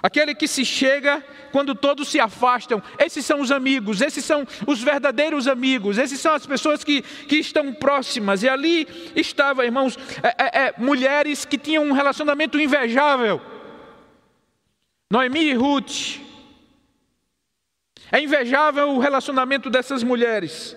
Aquele 0.03 0.35
que 0.35 0.47
se 0.47 0.65
chega 0.65 1.25
quando 1.51 1.75
todos 1.75 2.09
se 2.09 2.21
afastam. 2.21 2.83
Esses 2.99 3.25
são 3.25 3.41
os 3.41 3.51
amigos, 3.51 4.01
esses 4.01 4.25
são 4.25 4.47
os 4.67 4.83
verdadeiros 4.83 5.49
amigos, 5.49 5.97
esses 5.97 6.21
são 6.21 6.35
as 6.35 6.47
pessoas 6.47 6.85
que, 6.85 7.03
que 7.03 7.37
estão 7.37 7.73
próximas. 7.73 8.43
E 8.43 8.49
ali 8.49 8.87
estava, 9.15 9.65
irmãos, 9.65 9.99
é, 10.23 10.29
é, 10.29 10.67
é, 10.67 10.75
mulheres 10.77 11.45
que 11.45 11.57
tinham 11.57 11.85
um 11.85 11.93
relacionamento 11.93 12.61
invejável. 12.61 13.41
Noemi 15.11 15.45
e 15.45 15.55
Ruth, 15.55 16.21
é 18.11 18.21
invejável 18.21 18.91
o 18.91 18.99
relacionamento 18.99 19.69
dessas 19.69 20.03
mulheres. 20.03 20.77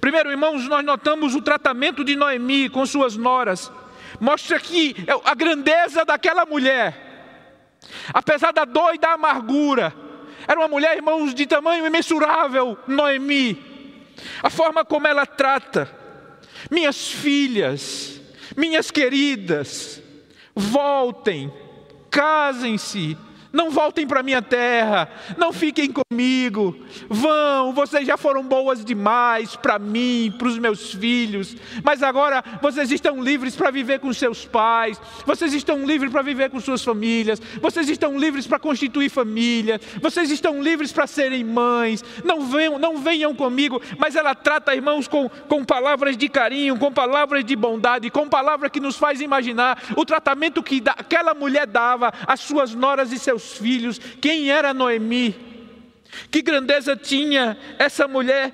Primeiro, 0.00 0.30
irmãos, 0.30 0.66
nós 0.68 0.84
notamos 0.84 1.34
o 1.34 1.42
tratamento 1.42 2.04
de 2.04 2.16
Noemi 2.16 2.68
com 2.68 2.84
suas 2.84 3.16
noras. 3.16 3.70
Mostra 4.20 4.56
aqui 4.56 4.94
a 5.24 5.34
grandeza 5.34 6.04
daquela 6.04 6.44
mulher. 6.44 7.04
Apesar 8.12 8.52
da 8.52 8.64
dor 8.64 8.94
e 8.94 8.98
da 8.98 9.12
amargura, 9.12 9.94
era 10.46 10.58
uma 10.58 10.68
mulher, 10.68 10.96
irmãos, 10.96 11.34
de 11.34 11.46
tamanho 11.46 11.86
imensurável, 11.86 12.78
Noemi. 12.86 13.62
A 14.42 14.50
forma 14.50 14.84
como 14.84 15.06
ela 15.06 15.26
trata, 15.26 15.90
minhas 16.70 17.10
filhas, 17.10 18.20
minhas 18.56 18.90
queridas, 18.90 20.02
voltem, 20.54 21.52
casem-se, 22.10 23.16
não 23.54 23.70
voltem 23.70 24.06
para 24.06 24.22
minha 24.22 24.42
terra, 24.42 25.08
não 25.38 25.52
fiquem 25.52 25.90
comigo. 25.90 26.76
Vão, 27.08 27.72
vocês 27.72 28.06
já 28.06 28.16
foram 28.16 28.42
boas 28.42 28.84
demais 28.84 29.54
para 29.54 29.78
mim, 29.78 30.34
para 30.36 30.48
os 30.48 30.58
meus 30.58 30.92
filhos, 30.92 31.56
mas 31.82 32.02
agora 32.02 32.42
vocês 32.60 32.90
estão 32.90 33.22
livres 33.22 33.54
para 33.54 33.70
viver 33.70 34.00
com 34.00 34.12
seus 34.12 34.44
pais, 34.44 35.00
vocês 35.24 35.54
estão 35.54 35.86
livres 35.86 36.10
para 36.10 36.20
viver 36.20 36.50
com 36.50 36.58
suas 36.60 36.82
famílias, 36.82 37.40
vocês 37.62 37.88
estão 37.88 38.18
livres 38.18 38.46
para 38.46 38.58
constituir 38.58 39.08
família, 39.08 39.80
vocês 40.02 40.30
estão 40.30 40.60
livres 40.60 40.92
para 40.92 41.06
serem 41.06 41.44
mães. 41.44 42.04
Não 42.24 42.46
venham, 42.46 42.78
não 42.78 42.98
venham 42.98 43.34
comigo, 43.34 43.80
mas 43.96 44.16
ela 44.16 44.34
trata, 44.34 44.74
irmãos, 44.74 45.06
com, 45.06 45.28
com 45.28 45.64
palavras 45.64 46.16
de 46.16 46.28
carinho, 46.28 46.76
com 46.76 46.92
palavras 46.92 47.44
de 47.44 47.54
bondade, 47.54 48.10
com 48.10 48.28
palavras 48.28 48.72
que 48.72 48.80
nos 48.80 48.96
faz 48.96 49.20
imaginar 49.20 49.80
o 49.96 50.04
tratamento 50.04 50.62
que 50.62 50.82
aquela 50.96 51.34
mulher 51.34 51.66
dava 51.66 52.12
às 52.26 52.40
suas 52.40 52.74
noras 52.74 53.12
e 53.12 53.18
seus 53.18 53.43
filhos, 53.52 54.00
quem 54.20 54.50
era 54.50 54.74
Noemi, 54.74 55.34
que 56.30 56.42
grandeza 56.42 56.96
tinha 56.96 57.56
essa 57.78 58.08
mulher 58.08 58.52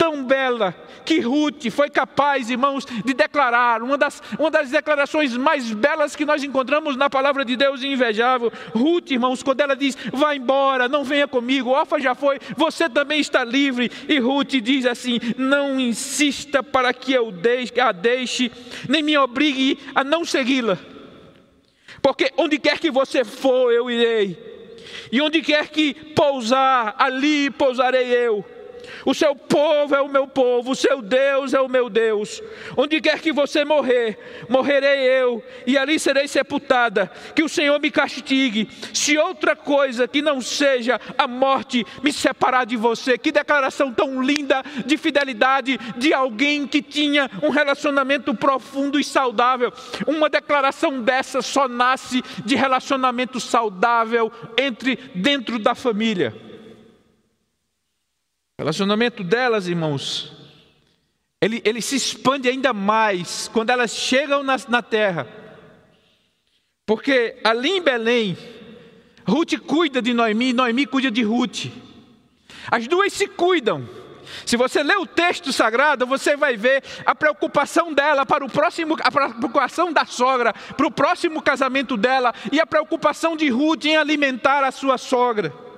tão 0.00 0.24
bela, 0.24 0.74
que 1.04 1.20
Ruth 1.20 1.68
foi 1.70 1.90
capaz, 1.90 2.48
irmãos, 2.48 2.86
de 3.04 3.12
declarar, 3.12 3.82
uma 3.82 3.98
das, 3.98 4.22
uma 4.38 4.50
das 4.50 4.70
declarações 4.70 5.36
mais 5.36 5.70
belas 5.72 6.16
que 6.16 6.24
nós 6.24 6.42
encontramos 6.42 6.96
na 6.96 7.10
palavra 7.10 7.44
de 7.44 7.54
Deus 7.54 7.82
invejável. 7.82 8.50
Ruth, 8.74 9.10
irmãos, 9.10 9.42
quando 9.42 9.60
ela 9.60 9.76
diz: 9.76 9.98
Vá 10.10 10.34
embora, 10.34 10.88
não 10.88 11.04
venha 11.04 11.28
comigo, 11.28 11.68
Orfa 11.68 12.00
já 12.00 12.14
foi, 12.14 12.38
você 12.56 12.88
também 12.88 13.20
está 13.20 13.44
livre. 13.44 13.92
E 14.08 14.18
Ruth 14.18 14.54
diz 14.62 14.86
assim: 14.86 15.20
Não 15.36 15.78
insista 15.78 16.62
para 16.62 16.94
que 16.94 17.12
eu 17.12 17.30
a 17.82 17.92
deixe, 17.92 18.50
nem 18.88 19.02
me 19.02 19.18
obrigue 19.18 19.78
a 19.94 20.02
não 20.02 20.24
segui-la. 20.24 20.78
Porque 22.02 22.32
onde 22.36 22.58
quer 22.58 22.78
que 22.78 22.90
você 22.90 23.24
for, 23.24 23.72
eu 23.72 23.90
irei. 23.90 24.38
E 25.12 25.20
onde 25.20 25.42
quer 25.42 25.68
que 25.68 25.94
pousar, 25.94 26.94
ali 26.98 27.50
pousarei 27.50 28.06
eu. 28.06 28.44
O 29.04 29.14
seu 29.14 29.34
povo 29.34 29.94
é 29.94 30.00
o 30.00 30.08
meu 30.08 30.26
povo, 30.26 30.72
o 30.72 30.76
seu 30.76 31.02
Deus 31.02 31.54
é 31.54 31.60
o 31.60 31.68
meu 31.68 31.88
Deus. 31.88 32.42
Onde 32.76 33.00
quer 33.00 33.20
que 33.20 33.32
você 33.32 33.64
morrer, 33.64 34.18
morrerei 34.48 35.00
eu, 35.00 35.42
e 35.66 35.76
ali 35.76 35.98
serei 35.98 36.28
sepultada. 36.28 37.10
Que 37.34 37.42
o 37.42 37.48
Senhor 37.48 37.80
me 37.80 37.90
castigue, 37.90 38.68
se 38.92 39.16
outra 39.16 39.54
coisa 39.56 40.06
que 40.06 40.22
não 40.22 40.40
seja 40.40 41.00
a 41.16 41.26
morte 41.26 41.84
me 42.02 42.12
separar 42.12 42.64
de 42.64 42.76
você. 42.76 43.16
Que 43.16 43.32
declaração 43.32 43.92
tão 43.92 44.22
linda 44.22 44.62
de 44.84 44.96
fidelidade 44.96 45.78
de 45.96 46.12
alguém 46.12 46.66
que 46.66 46.82
tinha 46.82 47.30
um 47.42 47.50
relacionamento 47.50 48.34
profundo 48.34 48.98
e 48.98 49.04
saudável. 49.04 49.72
Uma 50.06 50.28
declaração 50.28 51.00
dessa 51.02 51.42
só 51.42 51.68
nasce 51.68 52.22
de 52.44 52.54
relacionamento 52.54 53.40
saudável 53.40 54.30
entre 54.56 54.96
dentro 55.14 55.58
da 55.58 55.74
família. 55.74 56.49
Relacionamento 58.60 59.24
delas, 59.24 59.66
irmãos, 59.66 60.30
ele, 61.40 61.62
ele 61.64 61.80
se 61.80 61.96
expande 61.96 62.46
ainda 62.46 62.74
mais 62.74 63.48
quando 63.48 63.70
elas 63.70 63.90
chegam 63.90 64.42
na, 64.42 64.54
na 64.68 64.82
terra. 64.82 65.26
Porque 66.84 67.38
ali 67.42 67.70
em 67.70 67.80
Belém, 67.80 68.36
Ruth 69.26 69.58
cuida 69.66 70.02
de 70.02 70.12
Noemi, 70.12 70.52
Noemi 70.52 70.84
cuida 70.84 71.10
de 71.10 71.22
Ruth. 71.22 71.68
As 72.70 72.86
duas 72.86 73.14
se 73.14 73.26
cuidam. 73.26 73.88
Se 74.44 74.58
você 74.58 74.82
ler 74.82 74.98
o 74.98 75.06
texto 75.06 75.54
sagrado, 75.54 76.06
você 76.06 76.36
vai 76.36 76.54
ver 76.54 76.84
a 77.06 77.14
preocupação 77.14 77.94
dela 77.94 78.26
para 78.26 78.44
o 78.44 78.50
próximo, 78.50 78.94
a 79.02 79.10
preocupação 79.10 79.90
da 79.90 80.04
sogra 80.04 80.52
para 80.52 80.86
o 80.86 80.92
próximo 80.92 81.40
casamento 81.40 81.96
dela 81.96 82.34
e 82.52 82.60
a 82.60 82.66
preocupação 82.66 83.38
de 83.38 83.48
Ruth 83.48 83.86
em 83.86 83.96
alimentar 83.96 84.62
a 84.64 84.70
sua 84.70 84.98
sogra. 84.98 85.69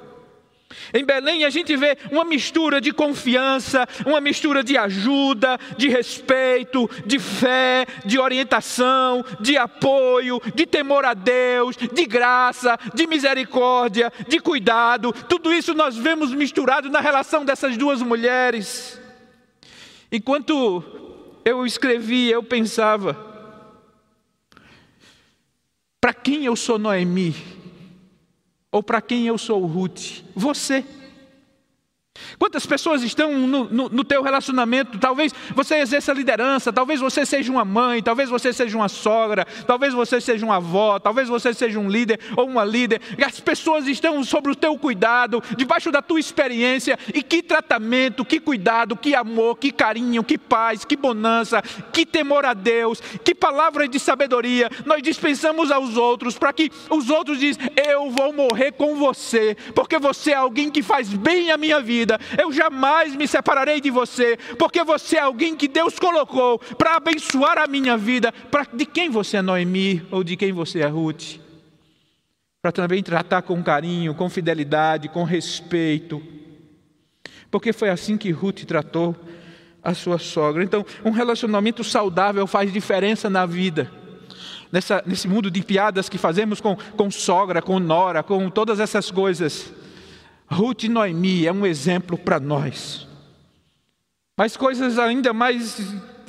Em 0.93 1.05
Belém 1.05 1.45
a 1.45 1.51
gente 1.51 1.77
vê 1.77 1.97
uma 2.11 2.25
mistura 2.25 2.81
de 2.81 2.93
confiança, 2.93 3.87
uma 4.07 4.21
mistura 4.21 4.63
de 4.63 4.77
ajuda, 4.77 5.59
de 5.77 5.89
respeito, 5.89 6.89
de 7.07 7.19
fé, 7.19 7.87
de 8.05 8.19
orientação, 8.19 9.25
de 9.41 9.57
apoio, 9.57 10.41
de 10.55 10.67
temor 10.67 11.05
a 11.05 11.15
Deus, 11.15 11.77
de 11.77 12.07
graça, 12.07 12.79
de 12.95 13.07
misericórdia, 13.07 14.13
de 14.29 14.39
cuidado. 14.39 15.13
Tudo 15.29 15.53
isso 15.53 15.75
nós 15.75 15.97
vemos 15.97 16.33
misturado 16.33 16.89
na 16.89 17.01
relação 17.01 17.45
dessas 17.45 17.77
duas 17.77 18.03
mulheres. 18.03 19.01
Enquanto 20.11 20.85
eu 21.45 21.65
escrevia, 21.65 22.35
eu 22.35 22.43
pensava: 22.43 23.17
para 26.01 26.13
quem 26.13 26.45
eu 26.45 26.57
sou 26.57 26.79
Noemi? 26.79 27.62
Ou 28.73 28.83
para 28.83 29.03
quem 29.03 29.27
eu 29.27 29.37
sou 29.37 29.65
Ruth? 29.67 30.23
Você. 30.35 30.83
Quantas 32.39 32.67
pessoas 32.67 33.03
estão 33.03 33.33
no, 33.33 33.65
no, 33.65 33.89
no, 33.89 34.05
teu 34.05 34.23
relacionamento? 34.23 34.99
Talvez 34.99 35.33
você 35.55 35.77
exerça 35.77 36.13
liderança, 36.13 36.73
talvez 36.73 37.01
você 37.01 37.25
seja 37.25 37.51
uma 37.51 37.65
mãe, 37.65 38.03
talvez 38.03 38.29
você 38.29 38.53
seja 38.53 38.77
uma 38.77 38.89
sogra, 38.89 39.47
talvez 39.67 39.95
você 39.95 40.21
seja 40.21 40.45
uma 40.45 40.57
avó, 40.57 40.99
talvez 40.99 41.29
você 41.29 41.53
seja 41.55 41.79
um 41.79 41.89
líder 41.89 42.21
ou 42.37 42.47
uma 42.47 42.65
líder. 42.65 43.01
As 43.25 43.41
pessoas 43.41 43.87
estão 43.87 44.23
sobre 44.25 44.53
o 44.53 44.57
teu 44.57 44.79
cuidado, 44.79 45.43
debaixo 45.57 45.91
da 45.91 46.03
tua 46.03 46.21
experiência. 46.21 46.99
E 47.15 47.23
que 47.23 47.43
tratamento, 47.43 48.25
que 48.25 48.41
cuidado, 48.41 48.97
que 48.97 49.15
amor, 49.15 49.59
que 49.59 49.71
carinho, 49.71 50.25
que 50.25 50.39
paz, 50.39 50.85
que 50.85 50.97
bonança, 50.97 51.63
que 51.93 52.05
temor 52.05 52.45
a 52.45 52.55
Deus, 52.55 53.01
que 53.25 53.35
palavras 53.35 53.89
de 53.89 53.99
sabedoria 53.99 54.71
nós 54.85 55.03
dispensamos 55.03 55.71
aos 55.71 55.97
outros 55.97 56.39
para 56.39 56.53
que 56.53 56.71
os 56.91 57.11
outros 57.11 57.39
dizem: 57.39 57.71
Eu 57.77 58.11
vou 58.11 58.33
morrer 58.33 58.73
com 58.73 58.97
você, 58.97 59.57
porque 59.75 59.99
você 59.99 60.33
é 60.33 60.35
alguém 60.35 60.71
que 60.71 60.83
faz 60.83 61.09
bem 61.09 61.51
a 61.51 61.57
minha 61.57 61.81
vida 61.81 62.12
vida. 62.17 62.43
Eu 62.43 62.53
jamais 62.53 63.15
me 63.15 63.27
separarei 63.27 63.81
de 63.81 63.91
você, 63.91 64.37
porque 64.59 64.83
você 64.85 65.17
é 65.17 65.21
alguém 65.21 65.57
que 65.57 65.69
Deus 65.69 65.99
colocou 65.99 66.59
para 66.59 66.97
abençoar 66.97 67.59
a 67.59 67.67
minha 67.67 67.97
vida. 67.97 68.33
De 68.73 68.87
quem 68.87 69.11
você 69.11 69.39
é 69.39 69.43
Noemi 69.43 70.07
ou 70.11 70.25
de 70.25 70.37
quem 70.37 70.53
você 70.53 70.81
é 70.81 70.87
Ruth? 70.87 71.39
Para 72.61 72.73
também 72.73 73.03
tratar 73.03 73.43
com 73.43 73.63
carinho, 73.63 74.15
com 74.15 74.29
fidelidade, 74.29 75.09
com 75.09 75.25
respeito. 75.25 76.23
Porque 77.51 77.73
foi 77.73 77.91
assim 77.91 78.17
que 78.17 78.31
Ruth 78.31 78.65
tratou 78.65 79.17
a 79.83 79.95
sua 79.95 80.19
sogra. 80.19 80.63
Então, 80.63 80.87
um 81.05 81.11
relacionamento 81.11 81.83
saudável 81.83 82.47
faz 82.47 82.73
diferença 82.73 83.29
na 83.29 83.45
vida. 83.45 83.91
Nessa, 84.71 85.03
nesse 85.05 85.29
mundo 85.29 85.51
de 85.51 85.63
piadas 85.63 86.09
que 86.09 86.17
fazemos 86.17 86.61
com, 86.61 86.77
com 86.97 87.11
sogra, 87.11 87.61
com 87.61 87.79
nora, 87.79 88.23
com 88.23 88.49
todas 88.49 88.81
essas 88.81 89.11
coisas. 89.11 89.71
Ruth 90.53 90.85
e 90.85 90.89
Noemi 90.89 91.47
é 91.47 91.53
um 91.53 91.67
exemplo 91.67 92.17
para 92.17 92.39
nós. 92.39 93.07
Mas 94.37 94.57
coisas 94.57 94.99
ainda 94.99 95.33
mais 95.33 95.79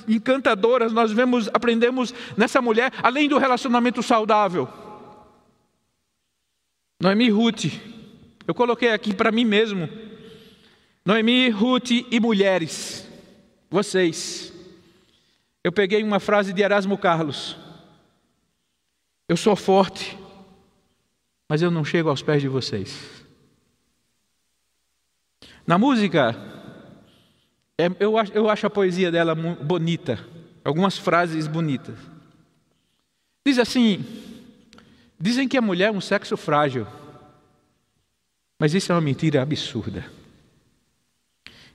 encantadoras 0.08 0.92
nós 0.92 1.12
vemos, 1.12 1.50
aprendemos 1.54 2.14
nessa 2.36 2.62
mulher, 2.62 2.92
além 3.02 3.28
do 3.30 3.38
relacionamento 3.38 4.02
saudável. 4.02 4.68
Noemi 7.00 7.26
e 7.26 7.30
Ruth, 7.30 7.66
eu 8.48 8.54
coloquei 8.54 8.90
aqui 8.90 9.14
para 9.14 9.32
mim 9.32 9.46
mesmo. 9.46 9.90
Noemi, 11.06 11.50
Ruth 11.50 11.92
e 11.92 12.20
mulheres, 12.20 13.08
vocês. 13.70 14.54
Eu 15.64 15.72
peguei 15.72 16.02
uma 16.02 16.20
frase 16.20 16.54
de 16.54 16.62
Erasmo 16.62 16.98
Carlos. 16.98 17.58
Eu 19.28 19.36
sou 19.36 19.56
forte, 19.56 20.18
mas 21.50 21.62
eu 21.62 21.72
não 21.72 21.84
chego 21.84 22.10
aos 22.10 22.22
pés 22.22 22.42
de 22.42 22.48
vocês. 22.48 23.13
Na 25.66 25.78
música, 25.78 26.36
é, 27.78 27.90
eu, 28.00 28.18
acho, 28.18 28.34
eu 28.34 28.50
acho 28.50 28.68
a 28.68 28.70
poesia 28.70 29.10
dela 29.10 29.34
bonita, 29.34 30.20
algumas 30.64 30.98
frases 30.98 31.48
bonitas. 31.48 31.96
Diz 33.46 33.58
assim: 33.58 34.04
dizem 35.20 35.48
que 35.48 35.58
a 35.58 35.62
mulher 35.62 35.88
é 35.88 35.92
um 35.92 36.02
sexo 36.02 36.36
frágil, 36.36 36.86
mas 38.60 38.74
isso 38.74 38.92
é 38.92 38.96
uma 38.96 39.02
mentira 39.02 39.42
absurda. 39.42 40.06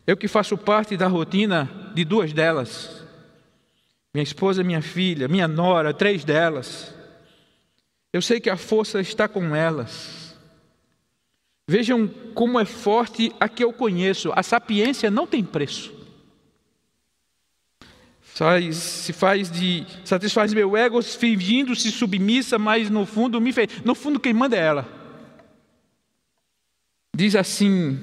Eu 0.06 0.16
que 0.16 0.28
faço 0.28 0.56
parte 0.56 0.96
da 0.96 1.06
rotina 1.06 1.70
de 1.94 2.04
duas 2.04 2.32
delas, 2.32 3.04
minha 4.12 4.22
esposa, 4.22 4.62
minha 4.62 4.82
filha, 4.82 5.28
minha 5.28 5.48
nora, 5.48 5.94
três 5.94 6.24
delas. 6.24 6.94
Eu 8.12 8.22
sei 8.22 8.40
que 8.40 8.48
a 8.48 8.56
força 8.56 9.00
está 9.00 9.28
com 9.28 9.54
elas. 9.54 10.17
Vejam 11.70 12.08
como 12.32 12.58
é 12.58 12.64
forte 12.64 13.30
a 13.38 13.46
que 13.46 13.62
eu 13.62 13.74
conheço. 13.74 14.32
A 14.34 14.42
sapiência 14.42 15.10
não 15.10 15.26
tem 15.26 15.44
preço. 15.44 15.92
Faz, 18.22 18.76
se 18.76 19.12
faz 19.12 19.50
de 19.50 19.84
satisfaz 20.02 20.54
meu 20.54 20.74
ego 20.74 21.02
fingindo-se 21.02 21.92
submissa, 21.92 22.58
mas 22.58 22.88
no 22.88 23.04
fundo 23.04 23.38
me 23.38 23.52
fez. 23.52 23.82
No 23.84 23.94
fundo 23.94 24.18
quem 24.18 24.32
manda 24.32 24.56
é 24.56 24.60
ela. 24.60 24.88
Diz 27.14 27.36
assim 27.36 27.98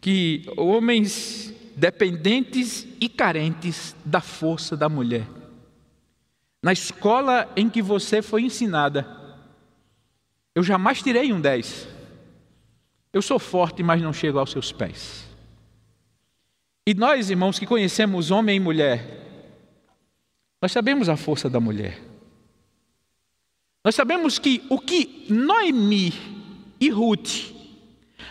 que 0.00 0.42
homens 0.56 1.54
dependentes 1.76 2.88
e 3.00 3.08
carentes 3.08 3.94
da 4.04 4.20
força 4.20 4.76
da 4.76 4.88
mulher. 4.88 5.28
Na 6.60 6.72
escola 6.72 7.48
em 7.54 7.70
que 7.70 7.80
você 7.80 8.20
foi 8.20 8.42
ensinada, 8.42 9.06
eu 10.56 10.64
jamais 10.64 11.00
tirei 11.00 11.32
um 11.32 11.40
10. 11.40 11.97
Eu 13.18 13.22
sou 13.22 13.40
forte, 13.40 13.82
mas 13.82 14.00
não 14.00 14.12
chego 14.12 14.38
aos 14.38 14.52
seus 14.52 14.70
pés. 14.70 15.26
E 16.86 16.94
nós, 16.94 17.30
irmãos, 17.30 17.58
que 17.58 17.66
conhecemos 17.66 18.30
homem 18.30 18.58
e 18.58 18.60
mulher, 18.60 19.04
nós 20.62 20.70
sabemos 20.70 21.08
a 21.08 21.16
força 21.16 21.50
da 21.50 21.58
mulher. 21.58 22.00
Nós 23.84 23.96
sabemos 23.96 24.38
que 24.38 24.62
o 24.70 24.78
que 24.78 25.26
Noemi 25.28 26.14
e 26.78 26.88
Ruth 26.90 27.52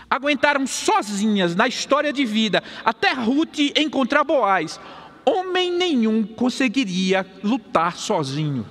aguentaram 0.09 0.65
sozinhas 0.65 1.53
na 1.53 1.67
história 1.67 2.13
de 2.13 2.23
vida, 2.23 2.63
até 2.85 3.11
Ruth 3.11 3.59
encontrar 3.75 4.23
Boaz, 4.23 4.79
homem 5.25 5.69
nenhum 5.69 6.25
conseguiria 6.25 7.29
lutar 7.43 7.97
sozinho. 7.97 8.65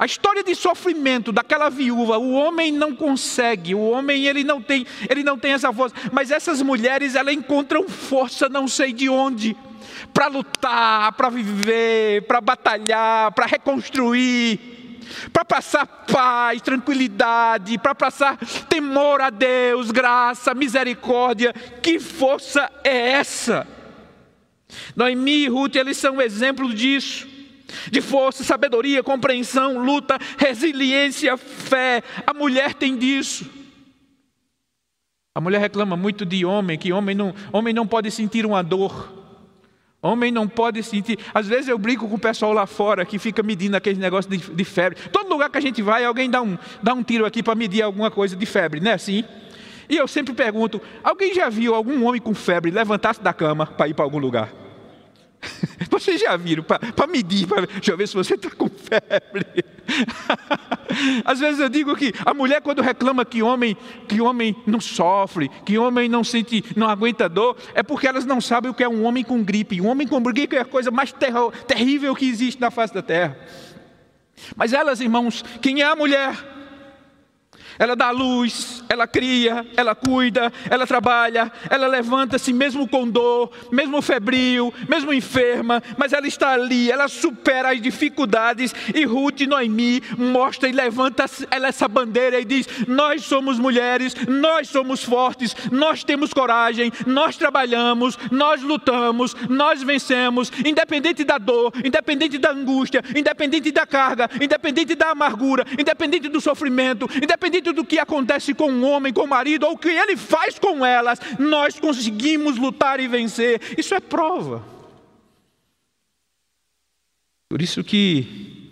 A 0.00 0.06
história 0.06 0.42
de 0.42 0.54
sofrimento 0.54 1.30
daquela 1.30 1.68
viúva, 1.68 2.16
o 2.16 2.32
homem 2.32 2.72
não 2.72 2.96
consegue, 2.96 3.74
o 3.74 3.82
homem 3.82 4.24
ele 4.24 4.42
não 4.42 4.58
tem, 4.58 4.86
ele 5.10 5.22
não 5.22 5.38
tem 5.38 5.52
essa 5.52 5.70
força, 5.70 5.94
mas 6.10 6.30
essas 6.30 6.62
mulheres 6.62 7.14
elas 7.14 7.34
encontram 7.34 7.86
força 7.86 8.48
não 8.48 8.66
sei 8.66 8.94
de 8.94 9.10
onde 9.10 9.54
para 10.14 10.26
lutar, 10.28 11.12
para 11.12 11.28
viver, 11.28 12.22
para 12.22 12.40
batalhar, 12.40 13.30
para 13.32 13.44
reconstruir, 13.44 14.58
para 15.34 15.44
passar 15.44 15.86
paz, 15.86 16.62
tranquilidade, 16.62 17.76
para 17.76 17.94
passar 17.94 18.38
temor 18.70 19.20
a 19.20 19.28
Deus, 19.28 19.90
graça, 19.90 20.54
misericórdia. 20.54 21.52
Que 21.82 22.00
força 22.00 22.72
é 22.82 23.10
essa? 23.10 23.68
Noemi 24.96 25.44
e 25.44 25.48
Ruth, 25.48 25.76
eles 25.76 25.98
são 25.98 26.22
exemplo 26.22 26.72
disso 26.72 27.28
de 27.90 28.00
força, 28.00 28.44
sabedoria, 28.44 29.02
compreensão, 29.02 29.78
luta, 29.78 30.18
resiliência, 30.38 31.36
fé. 31.36 32.02
A 32.26 32.34
mulher 32.34 32.74
tem 32.74 32.96
disso. 32.96 33.48
A 35.34 35.40
mulher 35.40 35.60
reclama 35.60 35.96
muito 35.96 36.26
de 36.26 36.44
homem, 36.44 36.76
que 36.76 36.92
homem 36.92 37.14
não, 37.14 37.34
homem 37.52 37.72
não 37.72 37.86
pode 37.86 38.10
sentir 38.10 38.44
uma 38.44 38.62
dor. 38.62 39.20
Homem 40.02 40.32
não 40.32 40.48
pode 40.48 40.82
sentir. 40.82 41.18
Às 41.32 41.46
vezes 41.46 41.68
eu 41.68 41.78
brinco 41.78 42.08
com 42.08 42.14
o 42.14 42.18
pessoal 42.18 42.52
lá 42.52 42.66
fora 42.66 43.04
que 43.04 43.18
fica 43.18 43.42
medindo 43.42 43.76
aquele 43.76 44.00
negócio 44.00 44.30
de, 44.30 44.38
de 44.38 44.64
febre. 44.64 44.98
Todo 45.12 45.28
lugar 45.28 45.50
que 45.50 45.58
a 45.58 45.60
gente 45.60 45.82
vai, 45.82 46.04
alguém 46.04 46.30
dá 46.30 46.40
um, 46.40 46.56
dá 46.82 46.94
um 46.94 47.02
tiro 47.02 47.26
aqui 47.26 47.42
para 47.42 47.54
medir 47.54 47.82
alguma 47.82 48.10
coisa 48.10 48.34
de 48.34 48.46
febre, 48.46 48.80
não 48.80 48.90
é 48.90 48.94
assim? 48.94 49.24
E 49.88 49.96
eu 49.96 50.08
sempre 50.08 50.32
pergunto: 50.32 50.80
alguém 51.04 51.34
já 51.34 51.48
viu 51.50 51.74
algum 51.74 52.04
homem 52.04 52.20
com 52.20 52.34
febre 52.34 52.70
levantar-se 52.70 53.22
da 53.22 53.32
cama 53.32 53.66
para 53.66 53.88
ir 53.88 53.94
para 53.94 54.04
algum 54.04 54.18
lugar? 54.18 54.59
Vocês 55.90 56.20
já 56.20 56.36
viram 56.36 56.62
para 56.62 57.06
medir, 57.06 57.46
para 57.46 57.66
deixa 57.66 57.92
eu 57.92 57.96
ver 57.96 58.06
se 58.06 58.14
você 58.14 58.34
está 58.34 58.50
com 58.50 58.68
febre. 58.68 59.64
Às 61.24 61.40
vezes 61.40 61.60
eu 61.60 61.68
digo 61.68 61.96
que 61.96 62.12
a 62.24 62.34
mulher 62.34 62.60
quando 62.60 62.82
reclama 62.82 63.24
que 63.24 63.42
homem, 63.42 63.76
que 64.06 64.20
homem 64.20 64.54
não 64.66 64.80
sofre, 64.80 65.50
que 65.64 65.78
homem 65.78 66.08
não 66.08 66.22
sente, 66.22 66.64
não 66.76 66.88
aguenta 66.88 67.28
dor, 67.28 67.56
é 67.74 67.82
porque 67.82 68.06
elas 68.06 68.24
não 68.24 68.40
sabem 68.40 68.70
o 68.70 68.74
que 68.74 68.84
é 68.84 68.88
um 68.88 69.04
homem 69.04 69.24
com 69.24 69.42
gripe. 69.42 69.80
Um 69.80 69.88
homem 69.88 70.06
com 70.06 70.22
gripe 70.22 70.56
é 70.56 70.60
a 70.60 70.64
coisa 70.64 70.90
mais 70.90 71.14
terrível 71.66 72.14
que 72.14 72.28
existe 72.28 72.60
na 72.60 72.70
face 72.70 72.92
da 72.92 73.02
terra. 73.02 73.36
Mas 74.56 74.72
elas, 74.72 75.00
irmãos, 75.00 75.44
quem 75.60 75.82
é 75.82 75.86
a 75.86 75.96
mulher? 75.96 76.59
Ela 77.80 77.96
dá 77.96 78.10
luz, 78.10 78.84
ela 78.90 79.06
cria, 79.06 79.66
ela 79.74 79.94
cuida, 79.94 80.52
ela 80.68 80.86
trabalha, 80.86 81.50
ela 81.70 81.86
levanta-se 81.86 82.52
mesmo 82.52 82.86
com 82.86 83.08
dor, 83.08 83.50
mesmo 83.72 84.02
febril, 84.02 84.72
mesmo 84.86 85.14
enferma, 85.14 85.82
mas 85.96 86.12
ela 86.12 86.26
está 86.26 86.50
ali, 86.50 86.90
ela 86.92 87.08
supera 87.08 87.72
as 87.72 87.80
dificuldades. 87.80 88.74
E 88.94 89.06
Ruth 89.06 89.40
Noemi 89.48 90.02
mostra 90.18 90.68
e 90.68 90.72
levanta 90.72 91.24
essa 91.50 91.88
bandeira 91.88 92.38
e 92.38 92.44
diz: 92.44 92.68
Nós 92.86 93.24
somos 93.24 93.58
mulheres, 93.58 94.14
nós 94.28 94.68
somos 94.68 95.02
fortes, 95.02 95.56
nós 95.72 96.04
temos 96.04 96.34
coragem, 96.34 96.92
nós 97.06 97.38
trabalhamos, 97.38 98.18
nós 98.30 98.62
lutamos, 98.62 99.34
nós 99.48 99.82
vencemos, 99.82 100.52
independente 100.66 101.24
da 101.24 101.38
dor, 101.38 101.72
independente 101.82 102.36
da 102.36 102.50
angústia, 102.50 103.02
independente 103.16 103.72
da 103.72 103.86
carga, 103.86 104.28
independente 104.38 104.94
da 104.94 105.12
amargura, 105.12 105.64
independente 105.78 106.28
do 106.28 106.42
sofrimento, 106.42 107.08
independente 107.16 107.69
do 107.72 107.84
que 107.84 107.98
acontece 107.98 108.54
com 108.54 108.70
o 108.70 108.82
homem, 108.82 109.12
com 109.12 109.22
o 109.22 109.28
marido, 109.28 109.66
ou 109.66 109.72
o 109.72 109.78
que 109.78 109.88
ele 109.88 110.16
faz 110.16 110.58
com 110.58 110.84
elas, 110.84 111.18
nós 111.38 111.78
conseguimos 111.78 112.56
lutar 112.56 113.00
e 113.00 113.08
vencer. 113.08 113.60
Isso 113.78 113.94
é 113.94 114.00
prova. 114.00 114.64
Por 117.48 117.60
isso 117.60 117.82
que 117.82 118.70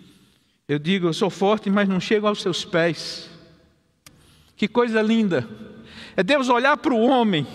eu 0.67 0.79
digo, 0.79 1.07
eu 1.07 1.13
sou 1.13 1.29
forte, 1.29 1.69
mas 1.69 1.89
não 1.89 1.99
chego 1.99 2.27
aos 2.27 2.41
seus 2.41 2.63
pés. 2.63 3.29
Que 4.55 4.67
coisa 4.67 5.01
linda. 5.01 5.49
É 6.15 6.23
Deus 6.23 6.49
olhar 6.49 6.77
para 6.77 6.93
o 6.93 7.01
homem 7.01 7.45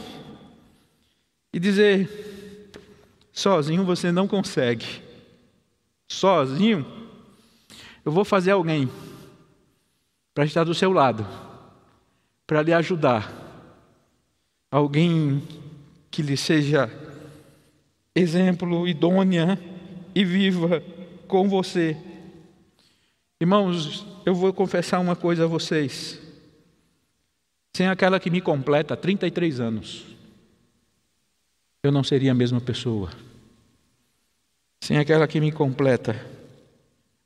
e 1.52 1.60
dizer: 1.60 2.68
sozinho 3.32 3.84
você 3.84 4.10
não 4.10 4.26
consegue. 4.26 5.02
Sozinho, 6.08 6.86
eu 8.04 8.12
vou 8.12 8.24
fazer 8.24 8.50
alguém 8.50 8.88
para 10.34 10.44
estar 10.44 10.64
do 10.64 10.74
seu 10.74 10.92
lado, 10.92 11.24
para 12.46 12.60
lhe 12.60 12.72
ajudar. 12.72 13.32
Alguém 14.70 15.40
que 16.10 16.20
lhe 16.20 16.36
seja 16.36 16.90
exemplo, 18.14 18.86
idônea 18.88 19.58
e 20.14 20.24
viva 20.24 20.82
com 21.28 21.48
você. 21.48 21.96
Irmãos, 23.40 24.04
eu 24.26 24.34
vou 24.34 24.52
confessar 24.52 24.98
uma 24.98 25.14
coisa 25.14 25.44
a 25.44 25.48
vocês. 25.48 26.20
Sem 27.72 27.88
aquela 27.88 28.20
que 28.20 28.30
me 28.30 28.40
completa 28.40 28.96
33 28.96 29.60
anos, 29.60 30.04
eu 31.82 31.90
não 31.90 32.04
seria 32.04 32.32
a 32.32 32.34
mesma 32.34 32.60
pessoa. 32.60 33.10
Sem 34.80 34.98
aquela 34.98 35.26
que 35.26 35.40
me 35.40 35.50
completa, 35.50 36.14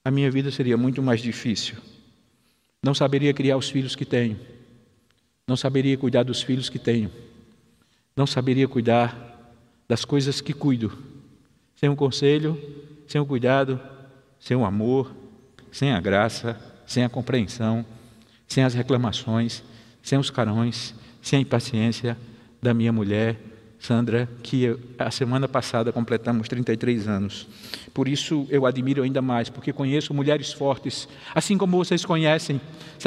a 0.04 0.10
minha 0.10 0.30
vida 0.30 0.50
seria 0.50 0.76
muito 0.76 1.02
mais 1.02 1.20
difícil. 1.20 1.76
Não 2.82 2.94
saberia 2.94 3.34
criar 3.34 3.56
os 3.56 3.68
filhos 3.68 3.96
que 3.96 4.04
tenho. 4.04 4.38
Não 5.46 5.56
saberia 5.56 5.96
cuidar 5.96 6.22
dos 6.22 6.42
filhos 6.42 6.68
que 6.68 6.78
tenho. 6.78 7.10
Não 8.16 8.26
saberia 8.26 8.68
cuidar 8.68 9.56
das 9.88 10.04
coisas 10.04 10.40
que 10.40 10.52
cuido. 10.52 10.96
Sem 11.74 11.88
um 11.88 11.96
conselho, 11.96 12.60
sem 13.06 13.20
o 13.20 13.24
um 13.24 13.26
cuidado, 13.26 13.80
sem 14.38 14.56
o 14.56 14.60
um 14.60 14.66
amor, 14.66 15.14
sem 15.72 15.92
a 15.92 16.00
graça, 16.00 16.60
sem 16.86 17.04
a 17.04 17.08
compreensão, 17.08 17.84
sem 18.46 18.64
as 18.64 18.74
reclamações, 18.74 19.62
sem 20.02 20.18
os 20.18 20.30
carões, 20.30 20.94
sem 21.22 21.38
a 21.38 21.42
impaciência 21.42 22.16
da 22.60 22.74
minha 22.74 22.92
mulher, 22.92 23.36
Sandra, 23.78 24.28
que 24.42 24.76
a 24.98 25.10
semana 25.10 25.46
passada 25.46 25.92
completamos 25.92 26.48
33 26.48 27.06
anos. 27.06 27.46
Por 27.94 28.08
isso 28.08 28.46
eu 28.50 28.66
admiro 28.66 29.02
ainda 29.02 29.22
mais, 29.22 29.48
porque 29.48 29.72
conheço 29.72 30.12
mulheres 30.12 30.52
fortes, 30.52 31.08
assim 31.34 31.56
como 31.56 31.76
vocês 31.76 32.04
conhecem. 32.04 32.60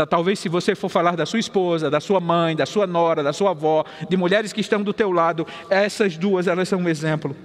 Talvez 0.10 0.40
se 0.40 0.48
você 0.48 0.74
for 0.74 0.90
falar 0.90 1.16
da 1.16 1.26
sua 1.26 1.40
esposa, 1.40 1.90
da 1.90 2.00
sua 2.00 2.22
mãe, 2.22 2.56
da 2.56 2.66
sua 2.66 2.88
nora, 2.88 3.22
da 3.22 3.34
sua 3.34 3.52
avó, 3.52 3.84
de 4.10 4.16
mulheres 4.16 4.54
que 4.54 4.62
estão 4.62 4.82
do 4.82 4.94
teu 4.94 5.12
lado, 5.12 5.46
essas 5.70 6.18
duas 6.18 6.48
elas 6.48 6.70
são 6.70 6.80
um 6.80 6.88
exemplo. 6.88 7.36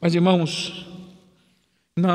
Mas 0.00 0.14
irmãos, 0.14 0.86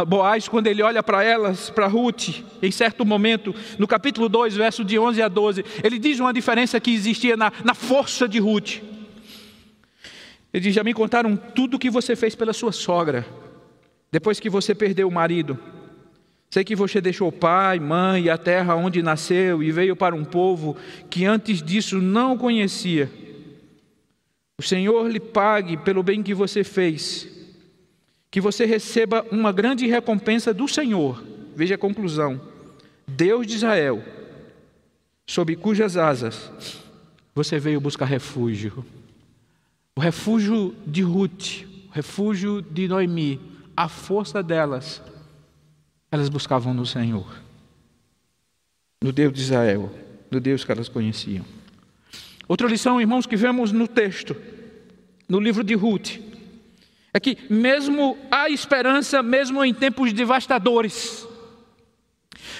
Boaz, 0.07 0.47
quando 0.47 0.67
ele 0.67 0.81
olha 0.81 1.03
para 1.03 1.23
elas, 1.23 1.69
para 1.69 1.87
Ruth, 1.87 2.41
em 2.61 2.71
certo 2.71 3.05
momento, 3.05 3.53
no 3.77 3.87
capítulo 3.87 4.29
2, 4.29 4.55
verso 4.55 4.85
de 4.85 4.97
11 4.97 5.21
a 5.21 5.27
12, 5.27 5.65
ele 5.83 5.99
diz 5.99 6.19
uma 6.19 6.31
diferença 6.31 6.79
que 6.79 6.93
existia 6.93 7.35
na, 7.35 7.51
na 7.65 7.73
força 7.73 8.27
de 8.27 8.39
Ruth. 8.39 8.77
Ele 10.53 10.63
diz: 10.63 10.75
Já 10.75 10.83
me 10.83 10.93
contaram 10.93 11.35
tudo 11.35 11.75
o 11.75 11.79
que 11.79 11.89
você 11.89 12.15
fez 12.15 12.35
pela 12.35 12.53
sua 12.53 12.71
sogra, 12.71 13.25
depois 14.11 14.39
que 14.39 14.49
você 14.49 14.75
perdeu 14.75 15.07
o 15.07 15.11
marido. 15.11 15.57
Sei 16.51 16.63
que 16.63 16.75
você 16.75 17.01
deixou 17.01 17.31
pai, 17.31 17.79
mãe 17.79 18.25
e 18.25 18.29
a 18.29 18.37
terra 18.37 18.75
onde 18.75 19.01
nasceu 19.01 19.63
e 19.63 19.71
veio 19.71 19.95
para 19.95 20.13
um 20.13 20.23
povo 20.23 20.77
que 21.09 21.25
antes 21.25 21.63
disso 21.63 21.99
não 21.99 22.37
conhecia. 22.37 23.09
O 24.55 24.61
Senhor 24.61 25.09
lhe 25.09 25.19
pague 25.19 25.77
pelo 25.77 26.03
bem 26.03 26.21
que 26.21 26.35
você 26.35 26.63
fez, 26.63 27.27
que 28.29 28.39
você 28.39 28.65
receba 28.65 29.25
uma 29.31 29.51
grande 29.51 29.87
recompensa 29.87 30.53
do 30.53 30.67
Senhor. 30.67 31.23
Veja 31.55 31.73
a 31.73 31.79
conclusão: 31.79 32.39
Deus 33.07 33.47
de 33.47 33.55
Israel, 33.55 34.03
sob 35.25 35.55
cujas 35.55 35.97
asas 35.97 36.51
você 37.33 37.57
veio 37.57 37.81
buscar 37.81 38.05
refúgio. 38.05 38.85
O 39.95 40.01
refúgio 40.01 40.75
de 40.85 41.01
Ruth, 41.01 41.65
o 41.89 41.91
refúgio 41.91 42.61
de 42.61 42.87
Noemi, 42.87 43.39
a 43.77 43.87
força 43.87 44.41
delas, 44.41 45.01
elas 46.11 46.29
buscavam 46.29 46.73
no 46.73 46.85
Senhor, 46.85 47.27
no 49.01 49.11
Deus 49.11 49.33
de 49.33 49.41
Israel, 49.41 49.91
no 50.31 50.39
Deus 50.39 50.63
que 50.63 50.71
elas 50.71 50.89
conheciam. 50.89 51.45
Outra 52.47 52.67
lição, 52.67 52.99
irmãos, 52.99 53.25
que 53.25 53.35
vemos 53.35 53.71
no 53.71 53.87
texto, 53.87 54.35
no 55.29 55.39
livro 55.39 55.63
de 55.63 55.75
Ruth, 55.75 56.19
é 57.13 57.19
que 57.19 57.37
mesmo 57.49 58.17
há 58.31 58.49
esperança, 58.49 59.21
mesmo 59.21 59.63
em 59.63 59.73
tempos 59.73 60.11
devastadores, 60.11 61.27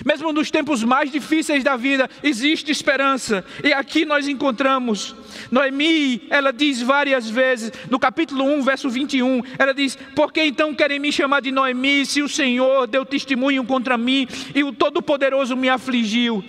mesmo 0.05 0.31
nos 0.31 0.49
tempos 0.49 0.83
mais 0.83 1.11
difíceis 1.11 1.63
da 1.63 1.75
vida, 1.75 2.09
existe 2.23 2.71
esperança. 2.71 3.45
E 3.63 3.73
aqui 3.73 4.05
nós 4.05 4.27
encontramos 4.27 5.15
Noemi, 5.51 6.23
ela 6.29 6.51
diz 6.51 6.81
várias 6.81 7.29
vezes, 7.29 7.71
no 7.89 7.99
capítulo 7.99 8.43
1, 8.43 8.61
verso 8.61 8.89
21, 8.89 9.41
ela 9.57 9.73
diz: 9.73 9.97
Por 10.15 10.31
que 10.31 10.43
então 10.43 10.73
querem 10.73 10.99
me 10.99 11.11
chamar 11.11 11.41
de 11.41 11.51
Noemi, 11.51 12.05
se 12.05 12.21
o 12.21 12.29
Senhor 12.29 12.87
deu 12.87 13.05
testemunho 13.05 13.63
contra 13.63 13.97
mim 13.97 14.27
e 14.53 14.63
o 14.63 14.71
Todo-Poderoso 14.71 15.55
me 15.55 15.69
afligiu? 15.69 16.43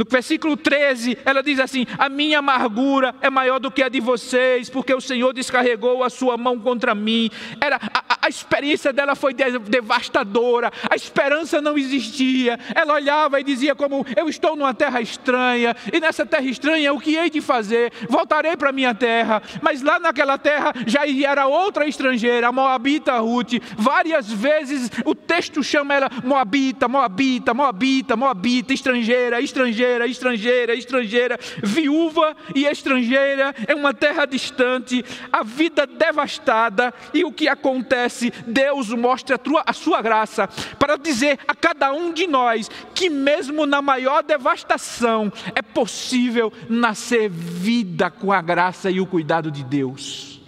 No 0.00 0.06
versículo 0.08 0.56
13, 0.56 1.18
ela 1.26 1.42
diz 1.42 1.60
assim: 1.60 1.86
A 1.98 2.08
minha 2.08 2.38
amargura 2.38 3.14
é 3.20 3.28
maior 3.28 3.58
do 3.58 3.70
que 3.70 3.82
a 3.82 3.88
de 3.90 4.00
vocês, 4.00 4.70
porque 4.70 4.94
o 4.94 5.00
Senhor 5.00 5.34
descarregou 5.34 6.02
a 6.02 6.08
sua 6.08 6.38
mão 6.38 6.58
contra 6.58 6.94
mim. 6.94 7.30
Era 7.60 7.78
a, 7.92 8.16
a 8.22 8.28
experiência 8.30 8.94
dela 8.94 9.14
foi 9.14 9.34
devastadora, 9.34 10.72
a 10.88 10.96
esperança 10.96 11.60
não 11.60 11.76
existia. 11.76 12.58
Ela 12.74 12.94
olhava 12.94 13.40
e 13.40 13.44
dizia: 13.44 13.74
Como 13.74 14.06
eu 14.16 14.26
estou 14.26 14.56
numa 14.56 14.72
terra 14.72 15.02
estranha, 15.02 15.76
e 15.92 16.00
nessa 16.00 16.24
terra 16.24 16.46
estranha, 16.46 16.94
o 16.94 16.98
que 16.98 17.16
hei 17.16 17.28
de 17.28 17.42
fazer? 17.42 17.92
Voltarei 18.08 18.56
para 18.56 18.72
minha 18.72 18.94
terra, 18.94 19.42
mas 19.60 19.82
lá 19.82 19.98
naquela 20.00 20.38
terra 20.38 20.72
já 20.86 21.02
era 21.06 21.46
outra 21.46 21.86
estrangeira, 21.86 22.48
a 22.48 22.52
Moabita 22.52 23.18
Ruth. 23.18 23.52
Várias 23.76 24.32
vezes 24.32 24.90
o 25.04 25.14
texto 25.14 25.62
chama 25.62 25.92
ela 25.92 26.10
Moabita, 26.24 26.88
Moabita, 26.88 27.52
Moabita, 27.52 28.16
Moabita, 28.16 28.72
estrangeira, 28.72 29.42
estrangeira 29.42 29.89
estrangeira, 29.90 30.06
estrangeira, 30.06 30.74
estrangeira, 30.74 31.38
viúva 31.62 32.36
e 32.54 32.64
estrangeira, 32.66 33.54
em 33.68 33.74
uma 33.74 33.92
terra 33.92 34.26
distante, 34.26 35.04
a 35.32 35.42
vida 35.42 35.86
devastada, 35.86 36.94
e 37.12 37.24
o 37.24 37.32
que 37.32 37.48
acontece? 37.48 38.32
Deus 38.46 38.90
mostra 38.90 39.40
a 39.66 39.72
sua 39.72 40.00
graça 40.00 40.48
para 40.78 40.96
dizer 40.96 41.38
a 41.48 41.54
cada 41.54 41.92
um 41.92 42.12
de 42.12 42.26
nós 42.26 42.70
que, 42.94 43.10
mesmo 43.10 43.66
na 43.66 43.82
maior 43.82 44.22
devastação, 44.22 45.32
é 45.54 45.62
possível 45.62 46.52
nascer 46.68 47.28
vida 47.28 48.10
com 48.10 48.32
a 48.32 48.40
graça 48.40 48.90
e 48.90 49.00
o 49.00 49.06
cuidado 49.06 49.50
de 49.50 49.64
Deus. 49.64 50.40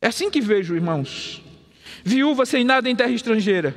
É 0.00 0.08
assim 0.08 0.30
que 0.30 0.40
vejo, 0.40 0.74
irmãos. 0.74 1.42
Viúva 2.04 2.44
sem 2.44 2.64
nada 2.64 2.90
em 2.90 2.96
terra 2.96 3.12
estrangeira. 3.12 3.74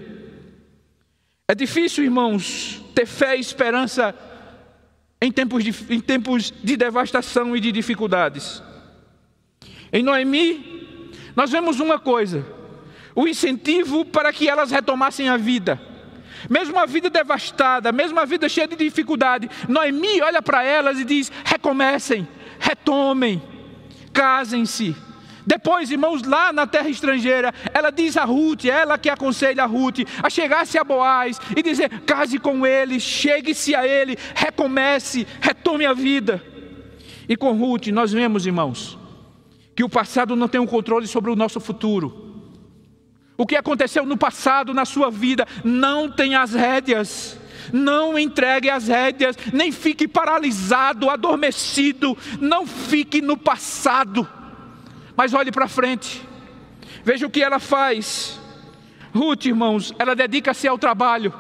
É 1.47 1.53
difícil, 1.53 2.03
irmãos, 2.03 2.81
ter 2.95 3.05
fé 3.05 3.37
e 3.37 3.39
esperança 3.39 4.15
em 5.25 5.31
tempos 5.31 5.63
de, 5.63 5.75
em 5.89 5.99
tempos 5.99 6.53
de 6.63 6.77
devastação 6.77 7.55
e 7.57 7.59
de 7.59 7.71
dificuldades. 7.71 8.61
Em 9.91 10.03
Noemi, 10.03 11.09
nós 11.35 11.51
vemos 11.51 11.79
uma 11.79 11.97
coisa: 11.97 12.45
o 13.15 13.27
incentivo 13.27 14.05
para 14.05 14.31
que 14.31 14.47
elas 14.47 14.69
retomassem 14.69 15.27
a 15.27 15.35
vida. 15.35 15.81
Mesmo 16.47 16.77
a 16.77 16.85
vida 16.85 17.09
devastada, 17.09 17.91
mesmo 17.91 18.19
a 18.19 18.25
vida 18.25 18.47
cheia 18.47 18.67
de 18.67 18.75
dificuldade, 18.75 19.49
Noemi 19.67 20.21
olha 20.21 20.43
para 20.43 20.63
elas 20.63 20.99
e 20.99 21.03
diz: 21.03 21.31
recomecem, 21.43 22.27
retomem, 22.59 23.41
casem-se. 24.13 24.95
Depois, 25.45 25.91
irmãos, 25.91 26.23
lá 26.23 26.51
na 26.51 26.65
terra 26.65 26.89
estrangeira, 26.89 27.53
ela 27.73 27.91
diz 27.91 28.17
a 28.17 28.25
Ruth, 28.25 28.65
ela 28.65 28.97
que 28.97 29.09
aconselha 29.09 29.63
a 29.63 29.67
Ruth, 29.67 29.99
a 30.23 30.29
chegar-se 30.29 30.77
a 30.77 30.83
Boaz 30.83 31.39
e 31.55 31.61
dizer: 31.61 32.01
case 32.01 32.39
com 32.39 32.65
ele, 32.65 32.99
chegue-se 32.99 33.75
a 33.75 33.87
ele, 33.87 34.17
recomece, 34.33 35.27
retome 35.39 35.85
a 35.85 35.93
vida. 35.93 36.43
E 37.29 37.35
com 37.35 37.53
Ruth, 37.53 37.87
nós 37.87 38.11
vemos, 38.11 38.45
irmãos, 38.45 38.97
que 39.75 39.83
o 39.83 39.89
passado 39.89 40.35
não 40.35 40.47
tem 40.47 40.59
um 40.59 40.65
controle 40.65 41.07
sobre 41.07 41.29
o 41.29 41.35
nosso 41.35 41.59
futuro. 41.59 42.23
O 43.37 43.45
que 43.45 43.55
aconteceu 43.55 44.05
no 44.05 44.17
passado, 44.17 44.73
na 44.73 44.85
sua 44.85 45.11
vida, 45.11 45.45
não 45.63 46.09
tem 46.09 46.35
as 46.35 46.53
rédeas. 46.53 47.37
Não 47.73 48.17
entregue 48.17 48.69
as 48.69 48.87
rédeas, 48.87 49.35
nem 49.51 49.71
fique 49.71 50.07
paralisado, 50.07 51.09
adormecido. 51.09 52.15
Não 52.39 52.65
fique 52.65 53.21
no 53.21 53.35
passado, 53.35 54.27
mas 55.15 55.33
olhe 55.33 55.51
para 55.51 55.67
frente. 55.67 56.27
Veja 57.03 57.25
o 57.25 57.29
que 57.29 57.41
ela 57.41 57.59
faz. 57.59 58.39
Ruth, 59.13 59.45
irmãos, 59.45 59.93
ela 59.97 60.15
dedica-se 60.15 60.67
ao 60.67 60.77
trabalho. 60.77 61.33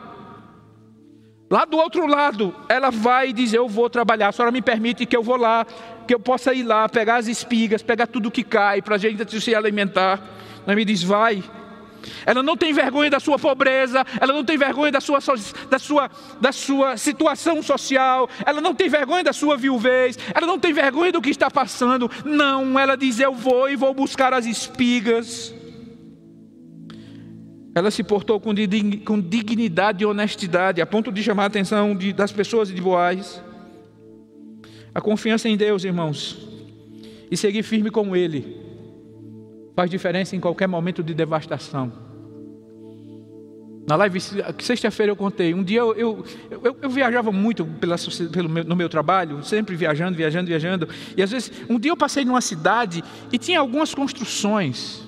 Lá 1.49 1.65
do 1.65 1.77
outro 1.77 2.07
lado, 2.07 2.55
ela 2.67 2.89
vai 2.89 3.31
dizer: 3.31 3.57
Eu 3.57 3.67
vou 3.67 3.89
trabalhar. 3.89 4.29
A 4.29 4.31
senhora 4.31 4.51
me 4.51 4.61
permite 4.61 5.05
que 5.05 5.15
eu 5.15 5.21
vou 5.21 5.37
lá, 5.37 5.65
que 6.07 6.13
eu 6.13 6.19
possa 6.19 6.53
ir 6.53 6.63
lá, 6.63 6.87
pegar 6.89 7.17
as 7.17 7.27
espigas, 7.27 7.83
pegar 7.83 8.07
tudo 8.07 8.31
que 8.31 8.43
cai, 8.43 8.81
para 8.81 8.95
a 8.95 8.97
gente 8.97 9.39
se 9.39 9.53
alimentar. 9.53 10.21
Ela 10.65 10.75
me 10.75 10.85
diz: 10.85 11.03
Vai. 11.03 11.43
Ela 12.25 12.41
não 12.41 12.57
tem 12.57 12.73
vergonha 12.73 13.09
da 13.09 13.19
sua 13.19 13.37
pobreza, 13.37 14.05
ela 14.19 14.33
não 14.33 14.43
tem 14.43 14.57
vergonha 14.57 14.91
da 14.91 15.01
sua, 15.01 15.19
da, 15.69 15.79
sua, 15.79 16.11
da 16.39 16.51
sua 16.51 16.97
situação 16.97 17.61
social, 17.61 18.29
ela 18.45 18.61
não 18.61 18.73
tem 18.73 18.89
vergonha 18.89 19.23
da 19.23 19.33
sua 19.33 19.57
viuvez, 19.57 20.17
ela 20.33 20.47
não 20.47 20.59
tem 20.59 20.73
vergonha 20.73 21.11
do 21.11 21.21
que 21.21 21.29
está 21.29 21.49
passando. 21.49 22.09
Não, 22.23 22.79
ela 22.79 22.95
diz: 22.95 23.19
Eu 23.19 23.33
vou 23.33 23.69
e 23.69 23.75
vou 23.75 23.93
buscar 23.93 24.33
as 24.33 24.45
espigas. 24.45 25.53
Ela 27.73 27.91
se 27.91 28.03
portou 28.03 28.39
com 28.39 28.53
dignidade 28.53 30.01
e 30.01 30.05
honestidade, 30.05 30.81
a 30.81 30.85
ponto 30.85 31.11
de 31.11 31.21
chamar 31.21 31.43
a 31.43 31.47
atenção 31.47 31.93
de, 31.93 32.13
das 32.13 32.31
pessoas 32.31 32.69
de 32.69 32.81
Boaz. 32.81 33.43
A 34.93 35.01
confiança 35.01 35.49
em 35.49 35.57
Deus, 35.57 35.83
irmãos, 35.83 36.37
e 37.29 37.35
seguir 37.35 37.63
firme 37.63 37.91
com 37.91 38.15
Ele, 38.15 38.64
faz 39.75 39.89
diferença 39.89 40.35
em 40.35 40.39
qualquer 40.39 40.67
momento 40.67 41.03
de 41.03 41.13
devastação. 41.13 41.91
Na 43.87 43.95
live, 43.97 44.19
sexta-feira 44.59 45.11
eu 45.11 45.15
contei. 45.15 45.53
Um 45.53 45.63
dia 45.63 45.79
eu, 45.79 45.93
eu, 45.93 46.25
eu, 46.49 46.77
eu 46.81 46.89
viajava 46.89 47.31
muito 47.31 47.63
pela, 47.65 47.95
pelo 48.31 48.49
meu, 48.49 48.63
no 48.63 48.75
meu 48.75 48.89
trabalho, 48.89 49.43
sempre 49.43 49.75
viajando, 49.75 50.17
viajando, 50.17 50.47
viajando. 50.47 50.89
E 51.15 51.21
às 51.21 51.29
vezes, 51.29 51.51
um 51.69 51.77
dia 51.77 51.91
eu 51.91 51.97
passei 51.97 52.25
numa 52.25 52.41
cidade 52.41 53.03
e 53.31 53.37
tinha 53.37 53.59
algumas 53.59 53.93
construções. 53.93 55.03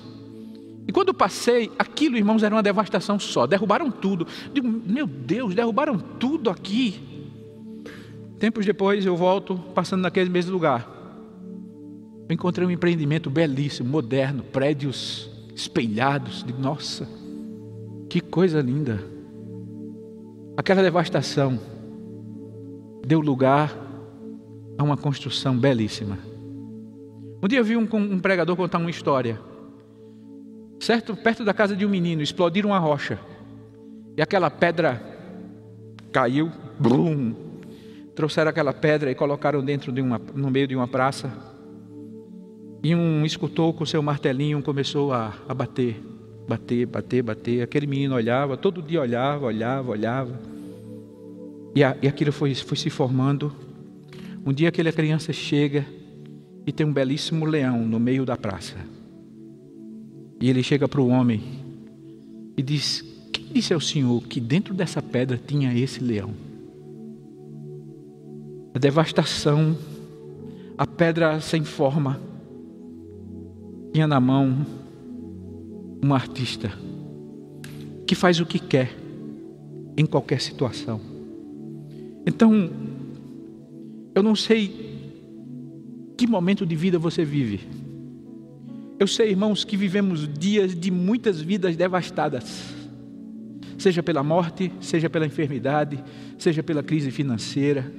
E 0.86 0.92
quando 0.92 1.12
passei, 1.12 1.72
aquilo, 1.76 2.16
irmãos, 2.16 2.42
era 2.42 2.54
uma 2.54 2.62
devastação 2.62 3.18
só. 3.18 3.48
Derrubaram 3.48 3.90
tudo. 3.90 4.26
Digo, 4.54 4.68
meu 4.68 5.06
Deus, 5.08 5.54
derrubaram 5.54 5.98
tudo 5.98 6.48
aqui. 6.48 7.00
Tempos 8.38 8.64
depois 8.64 9.04
eu 9.04 9.16
volto, 9.16 9.58
passando 9.74 10.02
naquele 10.02 10.30
mesmo 10.30 10.52
lugar. 10.52 10.97
Eu 12.28 12.34
encontrei 12.34 12.66
um 12.66 12.70
empreendimento 12.70 13.30
belíssimo, 13.30 13.88
moderno, 13.88 14.42
prédios 14.42 15.30
espelhados. 15.54 16.44
Nossa, 16.58 17.08
que 18.08 18.20
coisa 18.20 18.60
linda. 18.60 19.02
Aquela 20.54 20.82
devastação 20.82 21.58
deu 23.06 23.20
lugar 23.20 23.74
a 24.76 24.84
uma 24.84 24.96
construção 24.96 25.56
belíssima. 25.56 26.18
Um 27.42 27.48
dia 27.48 27.60
eu 27.60 27.64
vi 27.64 27.76
um, 27.76 27.88
um 27.92 28.20
pregador 28.20 28.54
contar 28.56 28.78
uma 28.78 28.90
história. 28.90 29.40
Certo, 30.80 31.16
perto 31.16 31.44
da 31.44 31.54
casa 31.54 31.74
de 31.74 31.86
um 31.86 31.88
menino, 31.88 32.20
explodiram 32.20 32.70
uma 32.70 32.78
rocha. 32.78 33.18
E 34.16 34.20
aquela 34.20 34.50
pedra 34.50 35.00
caiu, 36.12 36.50
blum. 36.78 37.34
Trouxeram 38.14 38.50
aquela 38.50 38.74
pedra 38.74 39.10
e 39.10 39.14
colocaram 39.14 39.64
dentro 39.64 39.90
de 39.90 40.02
uma, 40.02 40.20
no 40.34 40.50
meio 40.50 40.68
de 40.68 40.76
uma 40.76 40.86
praça. 40.86 41.32
E 42.82 42.94
um 42.94 43.24
escutou 43.24 43.72
com 43.72 43.84
seu 43.84 44.02
martelinho 44.02 44.62
começou 44.62 45.12
a, 45.12 45.34
a 45.48 45.54
bater, 45.54 46.00
bater, 46.48 46.86
bater, 46.86 47.22
bater. 47.22 47.62
Aquele 47.62 47.86
menino 47.86 48.14
olhava, 48.14 48.56
todo 48.56 48.80
dia 48.80 49.00
olhava, 49.00 49.46
olhava, 49.46 49.90
olhava. 49.90 50.40
E, 51.74 51.82
a, 51.82 51.96
e 52.00 52.08
aquilo 52.08 52.32
foi, 52.32 52.54
foi 52.54 52.76
se 52.76 52.88
formando. 52.88 53.52
Um 54.46 54.52
dia 54.52 54.68
aquela 54.68 54.92
criança 54.92 55.32
chega 55.32 55.84
e 56.66 56.72
tem 56.72 56.86
um 56.86 56.92
belíssimo 56.92 57.44
leão 57.44 57.84
no 57.84 57.98
meio 57.98 58.24
da 58.24 58.36
praça. 58.36 58.76
E 60.40 60.48
ele 60.48 60.62
chega 60.62 60.86
para 60.86 61.00
o 61.00 61.08
homem 61.08 61.42
e 62.56 62.62
diz: 62.62 63.04
Quem 63.32 63.46
disse 63.52 63.74
ao 63.74 63.80
Senhor 63.80 64.22
que 64.22 64.40
dentro 64.40 64.72
dessa 64.72 65.02
pedra 65.02 65.40
tinha 65.44 65.76
esse 65.76 66.02
leão? 66.02 66.32
A 68.74 68.78
devastação, 68.78 69.76
a 70.76 70.86
pedra 70.86 71.40
sem 71.40 71.64
forma, 71.64 72.20
tinha 73.92 74.06
na 74.06 74.20
mão 74.20 74.66
um 76.02 76.14
artista 76.14 76.72
que 78.06 78.14
faz 78.14 78.40
o 78.40 78.46
que 78.46 78.58
quer 78.58 78.94
em 79.96 80.06
qualquer 80.06 80.40
situação. 80.40 81.00
Então, 82.26 82.70
eu 84.14 84.22
não 84.22 84.34
sei 84.34 84.88
que 86.16 86.26
momento 86.26 86.64
de 86.64 86.74
vida 86.74 86.98
você 86.98 87.24
vive. 87.24 87.60
Eu 88.98 89.06
sei, 89.06 89.30
irmãos, 89.30 89.64
que 89.64 89.76
vivemos 89.76 90.28
dias 90.28 90.74
de 90.74 90.90
muitas 90.90 91.40
vidas 91.40 91.76
devastadas, 91.76 92.74
seja 93.78 94.02
pela 94.02 94.22
morte, 94.22 94.72
seja 94.80 95.08
pela 95.08 95.26
enfermidade, 95.26 96.02
seja 96.36 96.62
pela 96.62 96.82
crise 96.82 97.10
financeira, 97.10 97.90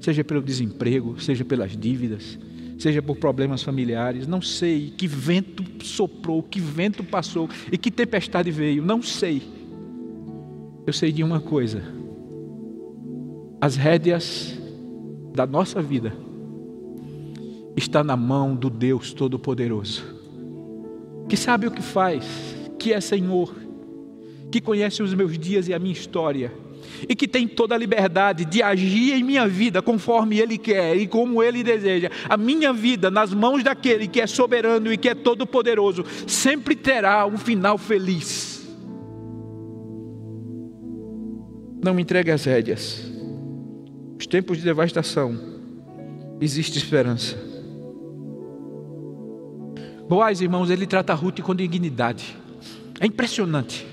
seja 0.00 0.24
pelo 0.24 0.40
desemprego, 0.40 1.20
seja 1.20 1.44
pelas 1.44 1.76
dívidas, 1.76 2.38
seja 2.80 3.00
por 3.00 3.16
problemas 3.16 3.62
familiares. 3.62 4.26
Não 4.26 4.42
sei 4.42 4.92
que 4.96 5.06
vento 5.06 5.64
soprou, 5.84 6.42
que 6.42 6.58
vento 6.58 7.04
passou 7.04 7.48
e 7.70 7.78
que 7.78 7.90
tempestade 7.90 8.50
veio, 8.50 8.82
não 8.82 9.00
sei. 9.00 9.42
Eu 10.86 10.92
sei 10.92 11.12
de 11.12 11.22
uma 11.22 11.40
coisa: 11.40 11.82
as 13.60 13.76
rédeas 13.76 14.58
da 15.32 15.46
nossa 15.46 15.80
vida 15.80 16.12
está 17.76 18.02
na 18.02 18.16
mão 18.16 18.56
do 18.56 18.68
Deus 18.68 19.12
Todo-Poderoso 19.12 20.20
que 21.30 21.36
sabe 21.36 21.68
o 21.68 21.70
que 21.70 21.80
faz, 21.80 22.26
que 22.76 22.92
é 22.92 23.00
Senhor, 23.00 23.54
que 24.50 24.60
conhece 24.60 25.00
os 25.00 25.14
meus 25.14 25.38
dias 25.38 25.68
e 25.68 25.72
a 25.72 25.78
minha 25.78 25.92
história, 25.92 26.52
e 27.08 27.14
que 27.14 27.28
tem 27.28 27.46
toda 27.46 27.74
a 27.74 27.78
liberdade 27.78 28.44
de 28.44 28.62
agir 28.62 29.14
em 29.14 29.22
minha 29.22 29.46
vida 29.46 29.82
conforme 29.82 30.38
Ele 30.38 30.58
quer 30.58 30.96
e 30.96 31.06
como 31.06 31.42
Ele 31.42 31.62
deseja. 31.62 32.10
A 32.28 32.36
minha 32.36 32.72
vida 32.72 33.10
nas 33.10 33.32
mãos 33.32 33.62
daquele 33.62 34.06
que 34.06 34.20
é 34.20 34.26
soberano 34.26 34.92
e 34.92 34.96
que 34.96 35.08
é 35.08 35.14
todo-poderoso 35.14 36.04
sempre 36.26 36.74
terá 36.74 37.26
um 37.26 37.36
final 37.36 37.78
feliz. 37.78 38.68
Não 41.82 41.94
me 41.94 42.02
entregue 42.02 42.30
as 42.30 42.44
rédeas. 42.44 43.10
Os 44.18 44.26
tempos 44.26 44.58
de 44.58 44.64
devastação, 44.64 45.38
existe 46.40 46.76
esperança. 46.76 47.36
Boaz, 50.06 50.40
irmãos, 50.40 50.68
ele 50.70 50.86
trata 50.86 51.14
Ruth 51.14 51.40
com 51.40 51.54
dignidade. 51.54 52.36
É 52.98 53.06
impressionante. 53.06 53.86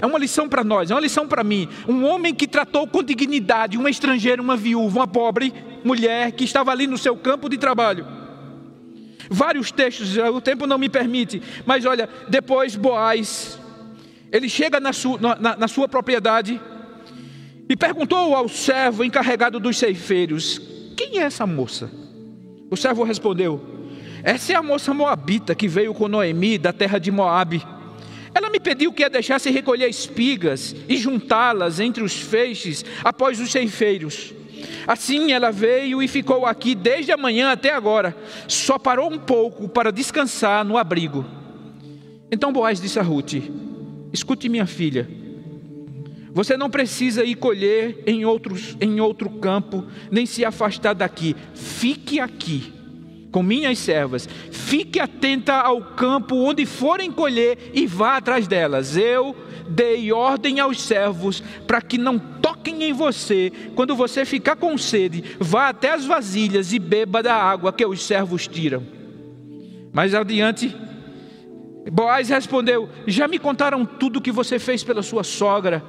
É 0.00 0.06
uma 0.06 0.18
lição 0.18 0.48
para 0.48 0.62
nós, 0.62 0.90
é 0.90 0.94
uma 0.94 1.00
lição 1.00 1.26
para 1.26 1.42
mim. 1.42 1.68
Um 1.88 2.04
homem 2.04 2.34
que 2.34 2.46
tratou 2.46 2.86
com 2.86 3.02
dignidade 3.02 3.78
uma 3.78 3.90
estrangeira, 3.90 4.40
uma 4.40 4.56
viúva, 4.56 5.00
uma 5.00 5.06
pobre 5.06 5.52
mulher 5.84 6.32
que 6.32 6.44
estava 6.44 6.70
ali 6.70 6.86
no 6.86 6.98
seu 6.98 7.16
campo 7.16 7.48
de 7.48 7.56
trabalho. 7.56 8.06
Vários 9.28 9.72
textos, 9.72 10.16
o 10.16 10.40
tempo 10.40 10.66
não 10.66 10.78
me 10.78 10.88
permite, 10.88 11.42
mas 11.64 11.84
olha, 11.84 12.08
depois 12.28 12.76
Boaz, 12.76 13.58
ele 14.30 14.48
chega 14.48 14.78
na 14.78 14.92
sua, 14.92 15.18
na, 15.18 15.56
na 15.56 15.68
sua 15.68 15.88
propriedade 15.88 16.60
e 17.68 17.76
perguntou 17.76 18.34
ao 18.34 18.48
servo 18.48 19.02
encarregado 19.04 19.58
dos 19.58 19.78
ceifeiros: 19.78 20.60
Quem 20.96 21.18
é 21.18 21.22
essa 21.22 21.46
moça? 21.46 21.90
O 22.70 22.76
servo 22.76 23.02
respondeu: 23.02 23.60
Essa 24.22 24.52
é 24.52 24.56
a 24.56 24.62
moça 24.62 24.94
moabita 24.94 25.54
que 25.54 25.66
veio 25.66 25.92
com 25.94 26.08
Noemi 26.08 26.58
da 26.58 26.72
terra 26.72 26.98
de 26.98 27.10
Moabe. 27.10 27.62
Ela 28.36 28.50
me 28.50 28.60
pediu 28.60 28.92
que 28.92 29.02
a 29.02 29.08
deixasse 29.08 29.48
recolher 29.48 29.88
espigas 29.88 30.76
e 30.86 30.98
juntá-las 30.98 31.80
entre 31.80 32.02
os 32.02 32.20
feixes 32.20 32.84
após 33.02 33.40
os 33.40 33.50
ceifeiros. 33.50 34.34
Assim 34.86 35.32
ela 35.32 35.50
veio 35.50 36.02
e 36.02 36.06
ficou 36.06 36.44
aqui 36.44 36.74
desde 36.74 37.10
a 37.10 37.16
manhã 37.16 37.50
até 37.50 37.72
agora. 37.72 38.14
Só 38.46 38.78
parou 38.78 39.10
um 39.10 39.18
pouco 39.18 39.70
para 39.70 39.90
descansar 39.90 40.66
no 40.66 40.76
abrigo. 40.76 41.24
Então 42.30 42.52
Boaz 42.52 42.78
disse 42.78 42.98
a 42.98 43.02
Ruth: 43.02 43.36
Escute, 44.12 44.50
minha 44.50 44.66
filha. 44.66 45.08
Você 46.34 46.58
não 46.58 46.68
precisa 46.68 47.24
ir 47.24 47.36
colher 47.36 48.02
em, 48.06 48.26
outros, 48.26 48.76
em 48.82 49.00
outro 49.00 49.30
campo, 49.30 49.86
nem 50.10 50.26
se 50.26 50.44
afastar 50.44 50.94
daqui. 50.94 51.34
Fique 51.54 52.20
aqui 52.20 52.75
com 53.36 53.42
minhas 53.42 53.78
servas. 53.78 54.26
Fique 54.50 54.98
atenta 54.98 55.52
ao 55.52 55.82
campo 55.82 56.36
onde 56.36 56.64
forem 56.64 57.12
colher 57.12 57.70
e 57.74 57.86
vá 57.86 58.16
atrás 58.16 58.48
delas. 58.48 58.96
Eu 58.96 59.36
dei 59.68 60.10
ordem 60.10 60.58
aos 60.58 60.80
servos 60.80 61.42
para 61.66 61.82
que 61.82 61.98
não 61.98 62.18
toquem 62.18 62.84
em 62.84 62.94
você. 62.94 63.52
Quando 63.74 63.94
você 63.94 64.24
ficar 64.24 64.56
com 64.56 64.78
sede, 64.78 65.22
vá 65.38 65.68
até 65.68 65.92
as 65.92 66.06
vasilhas 66.06 66.72
e 66.72 66.78
beba 66.78 67.22
da 67.22 67.34
água 67.34 67.74
que 67.74 67.84
os 67.84 68.02
servos 68.06 68.48
tiram. 68.48 68.82
Mais 69.92 70.14
adiante, 70.14 70.74
Boaz 71.92 72.30
respondeu: 72.30 72.88
Já 73.06 73.28
me 73.28 73.38
contaram 73.38 73.84
tudo 73.84 74.18
o 74.18 74.22
que 74.22 74.32
você 74.32 74.58
fez 74.58 74.82
pela 74.82 75.02
sua 75.02 75.22
sogra 75.22 75.84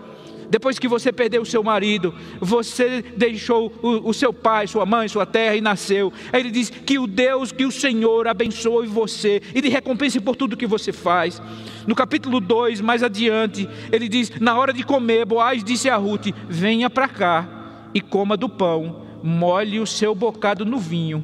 depois 0.50 0.80
que 0.80 0.88
você 0.88 1.12
perdeu 1.12 1.42
o 1.42 1.46
seu 1.46 1.64
marido, 1.64 2.14
você 2.40 3.04
deixou 3.16 3.72
o, 3.82 4.10
o, 4.10 4.14
seu 4.14 4.32
pai, 4.32 4.68
sua 4.68 4.86
mãe, 4.86 5.08
sua 5.08 5.26
terra 5.26 5.56
e 5.56 5.62
nasceu. 5.62 6.12
Aí 6.32 6.40
ele 6.40 6.52
diz 6.52 6.70
que 6.70 6.98
o 6.98 7.06
Deus, 7.06 7.52
que 7.52 7.66
o 7.66 7.72
Senhor 7.72 8.28
abençoe 8.28 8.88
você 8.88 9.42
e 9.54 9.60
lhe 9.60 9.70
recompense 9.70 10.20
por 10.20 10.36
tudo 10.36 10.58
que 10.58 10.66
você 10.66 10.94
faz. 10.94 11.42
No 11.86 11.96
capítulo 11.96 12.40
2, 12.40 12.82
mais 12.82 13.04
adiante, 13.04 13.68
ele 13.92 14.08
diz: 14.08 14.32
Na 14.40 14.58
hora 14.58 14.72
de 14.72 14.84
comer, 14.84 15.26
Boaz 15.26 15.64
disse 15.64 15.90
a 15.90 15.98
Ruth: 15.98 16.28
Venha 16.48 16.90
para 16.90 17.08
cá 17.08 17.90
e 17.94 18.00
coma 18.00 18.38
do 18.38 18.48
pão, 18.48 19.02
molhe 19.22 19.80
o 19.80 19.88
seu 19.88 20.16
bocado 20.16 20.66
no 20.66 20.78
vinho. 20.78 21.24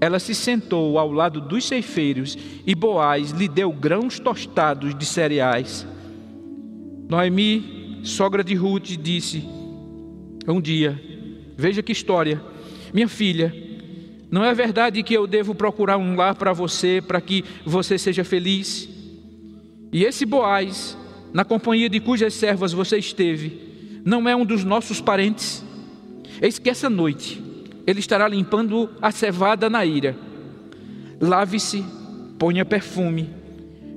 Ela 0.00 0.18
se 0.18 0.34
sentou 0.34 0.98
ao 0.98 1.12
lado 1.12 1.40
dos 1.40 1.66
ceifeiros 1.66 2.36
e 2.66 2.74
Boaz 2.74 3.30
lhe 3.30 3.46
deu 3.46 3.72
grãos 3.72 4.18
tostados 4.18 4.94
de 4.96 5.06
cereais. 5.06 5.86
Noemi 7.08 7.81
sogra 8.02 8.42
de 8.42 8.54
Ruth, 8.54 8.96
disse 9.00 9.44
um 10.46 10.60
dia: 10.60 11.00
Veja 11.56 11.82
que 11.82 11.92
história, 11.92 12.42
minha 12.92 13.08
filha, 13.08 13.54
não 14.30 14.44
é 14.44 14.52
verdade 14.54 15.02
que 15.02 15.14
eu 15.14 15.26
devo 15.26 15.54
procurar 15.54 15.96
um 15.96 16.16
lar 16.16 16.34
para 16.34 16.52
você, 16.52 17.02
para 17.06 17.20
que 17.20 17.44
você 17.64 17.96
seja 17.96 18.24
feliz? 18.24 18.88
E 19.92 20.04
esse 20.04 20.24
Boaz, 20.24 20.96
na 21.32 21.44
companhia 21.44 21.88
de 21.88 22.00
cujas 22.00 22.34
servas 22.34 22.72
você 22.72 22.98
esteve, 22.98 24.00
não 24.04 24.28
é 24.28 24.34
um 24.34 24.44
dos 24.44 24.64
nossos 24.64 25.00
parentes? 25.00 25.64
Eis 26.40 26.58
que 26.58 26.70
essa 26.70 26.90
noite 26.90 27.42
ele 27.86 28.00
estará 28.00 28.26
limpando 28.26 28.90
a 29.00 29.10
cevada 29.10 29.68
na 29.68 29.84
ira. 29.84 30.16
Lave-se, 31.20 31.84
ponha 32.38 32.64
perfume, 32.64 33.30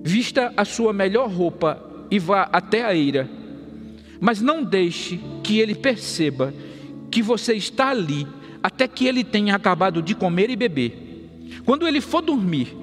vista 0.04 0.54
a 0.56 0.66
sua 0.66 0.94
melhor 0.94 1.30
roupa 1.30 1.82
e 2.12 2.20
vá 2.20 2.50
até 2.52 2.84
a 2.84 2.94
eira 2.94 3.45
mas 4.20 4.42
não 4.42 4.64
deixe 4.64 5.20
que 5.44 5.60
ele 5.60 5.76
perceba 5.76 6.54
que 7.12 7.22
você 7.22 7.54
está 7.54 7.90
ali 7.90 8.28
até 8.62 8.88
que 8.88 9.06
ele 9.06 9.24
tenha 9.24 9.56
acabado 9.56 10.02
de 10.02 10.16
comer 10.16 10.50
e 10.50 10.56
beber. 10.56 11.30
Quando 11.66 11.88
ele 11.88 12.02
for 12.02 12.22
dormir, 12.22 12.76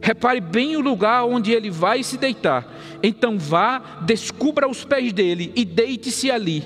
repare 0.00 0.40
bem 0.40 0.76
o 0.76 0.80
lugar 0.80 1.24
onde 1.24 1.52
ele 1.52 1.70
vai 1.70 2.02
se 2.02 2.16
deitar. 2.16 2.66
Então 3.02 3.38
vá, 3.38 4.00
descubra 4.02 4.68
os 4.68 4.84
pés 4.84 5.12
dele 5.12 5.52
e 5.54 5.64
deite-se 5.64 6.30
ali. 6.30 6.64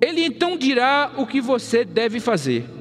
Ele 0.00 0.24
então 0.24 0.56
dirá 0.56 1.12
o 1.16 1.26
que 1.26 1.40
você 1.40 1.84
deve 1.84 2.20
fazer. 2.20 2.77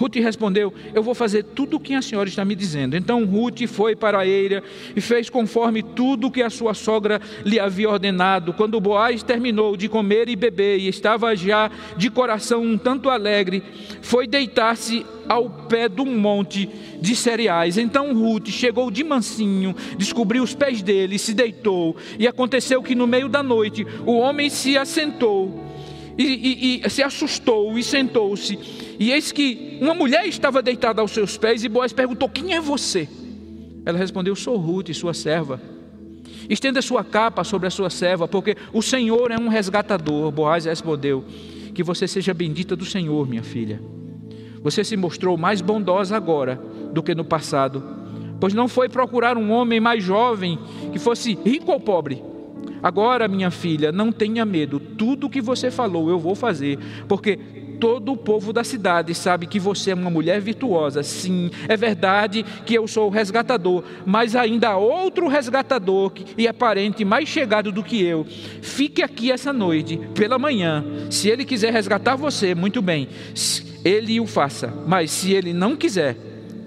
Ruth 0.00 0.16
respondeu: 0.16 0.72
Eu 0.94 1.02
vou 1.02 1.14
fazer 1.14 1.42
tudo 1.42 1.76
o 1.76 1.80
que 1.80 1.94
a 1.94 2.00
senhora 2.00 2.26
está 2.26 2.42
me 2.42 2.54
dizendo. 2.54 2.96
Então 2.96 3.22
Ruth 3.26 3.66
foi 3.66 3.94
para 3.94 4.20
a 4.20 4.26
eira 4.26 4.62
e 4.96 5.00
fez 5.00 5.28
conforme 5.28 5.82
tudo 5.82 6.28
o 6.28 6.30
que 6.30 6.42
a 6.42 6.48
sua 6.48 6.72
sogra 6.72 7.20
lhe 7.44 7.60
havia 7.60 7.90
ordenado. 7.90 8.54
Quando 8.54 8.80
Boaz 8.80 9.22
terminou 9.22 9.76
de 9.76 9.90
comer 9.90 10.30
e 10.30 10.36
beber 10.36 10.78
e 10.78 10.88
estava 10.88 11.36
já 11.36 11.70
de 11.98 12.08
coração 12.08 12.62
um 12.62 12.78
tanto 12.78 13.10
alegre, 13.10 13.62
foi 14.00 14.26
deitar-se 14.26 15.04
ao 15.28 15.50
pé 15.50 15.86
de 15.86 16.00
um 16.00 16.18
monte 16.18 16.66
de 16.98 17.14
cereais. 17.14 17.76
Então 17.76 18.14
Ruth 18.14 18.48
chegou 18.48 18.90
de 18.90 19.04
mansinho, 19.04 19.76
descobriu 19.98 20.42
os 20.42 20.54
pés 20.54 20.80
dele, 20.80 21.18
se 21.18 21.34
deitou. 21.34 21.94
E 22.18 22.26
aconteceu 22.26 22.82
que 22.82 22.94
no 22.94 23.06
meio 23.06 23.28
da 23.28 23.42
noite 23.42 23.86
o 24.06 24.12
homem 24.14 24.48
se 24.48 24.78
assentou 24.78 25.62
e, 26.16 26.24
e, 26.24 26.86
e 26.86 26.90
se 26.90 27.02
assustou 27.02 27.78
e 27.78 27.82
sentou-se. 27.82 28.89
E 29.00 29.12
eis 29.12 29.32
que 29.32 29.78
uma 29.80 29.94
mulher 29.94 30.26
estava 30.26 30.60
deitada 30.60 31.00
aos 31.00 31.12
seus 31.12 31.38
pés 31.38 31.64
e 31.64 31.70
Boaz 31.70 31.90
perguntou: 31.90 32.28
Quem 32.28 32.54
é 32.54 32.60
você? 32.60 33.08
Ela 33.86 33.96
respondeu: 33.96 34.36
Sou 34.36 34.58
Ruth, 34.58 34.92
sua 34.92 35.14
serva. 35.14 35.58
Estenda 36.50 36.82
sua 36.82 37.02
capa 37.02 37.42
sobre 37.42 37.66
a 37.66 37.70
sua 37.70 37.88
serva, 37.88 38.28
porque 38.28 38.54
o 38.74 38.82
Senhor 38.82 39.30
é 39.30 39.38
um 39.38 39.48
resgatador. 39.48 40.30
Boaz 40.30 40.66
respondeu: 40.66 41.24
Que 41.74 41.82
você 41.82 42.06
seja 42.06 42.34
bendita 42.34 42.76
do 42.76 42.84
Senhor, 42.84 43.26
minha 43.26 43.42
filha. 43.42 43.80
Você 44.62 44.84
se 44.84 44.98
mostrou 44.98 45.38
mais 45.38 45.62
bondosa 45.62 46.14
agora 46.14 46.60
do 46.92 47.02
que 47.02 47.14
no 47.14 47.24
passado, 47.24 47.82
pois 48.38 48.52
não 48.52 48.68
foi 48.68 48.90
procurar 48.90 49.38
um 49.38 49.50
homem 49.50 49.80
mais 49.80 50.04
jovem 50.04 50.58
que 50.92 50.98
fosse 50.98 51.38
rico 51.42 51.72
ou 51.72 51.80
pobre 51.80 52.22
Agora, 52.82 53.28
minha 53.28 53.50
filha, 53.50 53.92
não 53.92 54.10
tenha 54.10 54.44
medo, 54.44 54.80
tudo 54.80 55.26
o 55.26 55.30
que 55.30 55.40
você 55.40 55.70
falou 55.70 56.08
eu 56.08 56.18
vou 56.18 56.34
fazer, 56.34 56.78
porque 57.06 57.38
todo 57.80 58.12
o 58.12 58.16
povo 58.16 58.52
da 58.52 58.62
cidade 58.62 59.14
sabe 59.14 59.46
que 59.46 59.58
você 59.58 59.90
é 59.90 59.94
uma 59.94 60.10
mulher 60.10 60.40
virtuosa. 60.40 61.02
Sim, 61.02 61.50
é 61.66 61.76
verdade 61.76 62.44
que 62.66 62.74
eu 62.74 62.86
sou 62.86 63.08
o 63.08 63.10
resgatador, 63.10 63.82
mas 64.04 64.36
ainda 64.36 64.68
há 64.68 64.76
outro 64.76 65.26
resgatador 65.26 66.12
e 66.36 66.46
é 66.46 66.52
parente 66.52 67.04
mais 67.04 67.28
chegado 67.28 67.72
do 67.72 67.82
que 67.82 68.02
eu. 68.02 68.26
Fique 68.60 69.02
aqui 69.02 69.32
essa 69.32 69.52
noite, 69.52 69.96
pela 70.14 70.38
manhã. 70.38 70.84
Se 71.10 71.28
ele 71.28 71.44
quiser 71.44 71.72
resgatar 71.72 72.16
você, 72.16 72.54
muito 72.54 72.82
bem, 72.82 73.08
ele 73.84 74.20
o 74.20 74.26
faça, 74.26 74.72
mas 74.86 75.10
se 75.10 75.32
ele 75.32 75.52
não 75.52 75.74
quiser, 75.74 76.16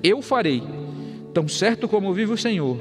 eu 0.04 0.21
farei. 0.21 0.63
Tão 1.34 1.47
certo 1.47 1.88
como 1.88 2.13
vive 2.13 2.34
o 2.34 2.38
Senhor, 2.38 2.78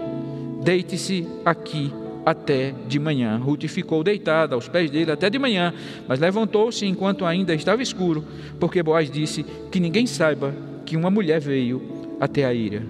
deite-se 0.63 1.27
aqui 1.45 1.93
até 2.25 2.73
de 2.87 2.99
manhã. 2.99 3.37
Ruth 3.37 3.67
ficou 3.67 4.03
deitada 4.03 4.55
aos 4.55 4.69
pés 4.69 4.91
dele 4.91 5.11
até 5.11 5.29
de 5.29 5.39
manhã, 5.39 5.73
mas 6.07 6.21
levantou-se 6.21 6.87
enquanto 6.87 7.25
ainda 7.25 7.55
estava 7.55 7.83
escuro, 7.83 8.25
porque 8.59 8.83
Boaz 8.83 9.11
disse 9.11 9.45
que 9.71 9.81
ninguém 9.81 10.07
saiba 10.07 10.55
que 10.87 10.97
uma 10.97 11.11
mulher 11.11 11.41
veio 11.41 11.83
até 12.21 12.45
a 12.45 12.55
ira. 12.55 12.83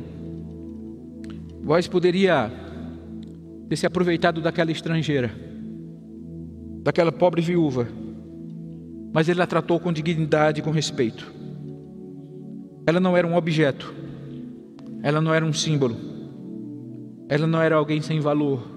Boaz 1.63 1.87
poderia 1.87 2.51
ter 3.69 3.77
se 3.77 3.87
aproveitado 3.87 4.41
daquela 4.41 4.71
estrangeira, 4.71 5.33
daquela 6.83 7.13
pobre 7.13 7.41
viúva, 7.41 7.89
mas 9.13 9.29
ele 9.29 9.43
a 9.43 9.47
tratou 9.47 9.79
com 9.79 9.93
dignidade 9.93 10.61
e 10.61 10.63
com 10.63 10.71
respeito. 10.71 11.33
Ela 12.87 12.99
não 12.99 13.17
era 13.17 13.27
um 13.27 13.37
objeto, 13.37 13.95
ela 15.03 15.21
não 15.21 15.33
era 15.33 15.45
um 15.45 15.53
símbolo, 15.53 15.97
ela 17.29 17.47
não 17.47 17.63
era 17.63 17.77
alguém 17.77 18.03
sem 18.03 18.19
valor, 18.19 18.72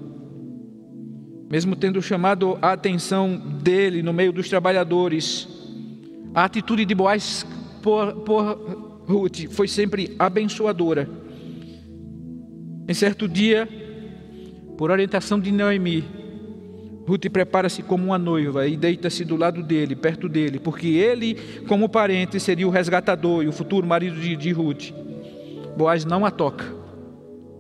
mesmo 1.50 1.76
tendo 1.76 2.02
chamado 2.02 2.58
a 2.62 2.74
atenção 2.74 3.38
dele 3.38 4.02
no 4.02 4.12
meio 4.12 4.32
dos 4.32 4.50
trabalhadores, 4.50 5.48
a 6.34 6.44
atitude 6.44 6.86
de 6.86 6.96
Boaz 6.96 7.46
por, 7.82 8.14
por 8.22 9.04
Ruth 9.08 9.48
foi 9.52 9.68
sempre 9.68 10.16
abençoadora. 10.18 11.08
Em 12.88 12.94
certo 12.94 13.28
dia, 13.28 13.68
por 14.78 14.92
orientação 14.92 15.40
de 15.40 15.52
Noemi, 15.52 16.04
Ruth 17.08 17.30
prepara-se 17.32 17.84
como 17.84 18.06
uma 18.06 18.18
noiva 18.18 18.68
e 18.68 18.76
deita-se 18.76 19.24
do 19.24 19.36
lado 19.36 19.62
dele, 19.62 19.96
perto 19.96 20.28
dele, 20.28 20.60
porque 20.60 20.88
ele, 20.88 21.36
como 21.68 21.88
parente, 21.88 22.40
seria 22.40 22.68
o 22.68 22.72
resgatador 22.72 23.44
e 23.44 23.48
o 23.48 23.52
futuro 23.52 23.86
marido 23.86 24.20
de, 24.20 24.36
de 24.36 24.52
Ruth. 24.52 24.92
Boaz 25.78 26.06
não 26.06 26.26
a 26.26 26.32
toca, 26.32 26.66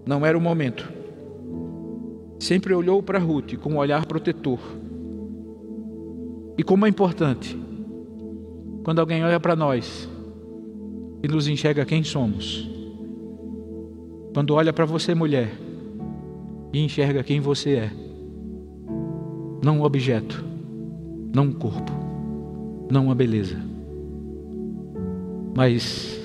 não 0.05 0.25
era 0.25 0.37
o 0.37 0.41
momento 0.41 0.94
sempre 2.45 2.75
olhou 2.75 3.01
para 3.01 3.17
Ruth 3.17 3.55
com 3.55 3.71
um 3.71 3.77
olhar 3.77 4.05
protetor. 4.05 4.59
E 6.57 6.63
como 6.63 6.85
é 6.85 6.89
importante 6.89 7.59
quando 8.83 8.99
alguém 8.99 9.23
olha 9.23 9.39
para 9.39 9.55
nós 9.55 10.07
e 11.23 11.27
nos 11.27 11.47
enxerga 11.47 11.83
quem 11.85 12.03
somos. 12.03 12.69
Quando 14.31 14.53
olha 14.53 14.71
para 14.71 14.85
você, 14.85 15.15
mulher, 15.15 15.51
e 16.71 16.79
enxerga 16.79 17.23
quem 17.23 17.39
você 17.39 17.71
é, 17.71 17.91
não 19.63 19.79
um 19.79 19.83
objeto, 19.83 20.45
não 21.33 21.45
um 21.45 21.51
corpo, 21.51 21.91
não 22.91 23.05
uma 23.05 23.15
beleza, 23.15 23.57
mas 25.55 26.21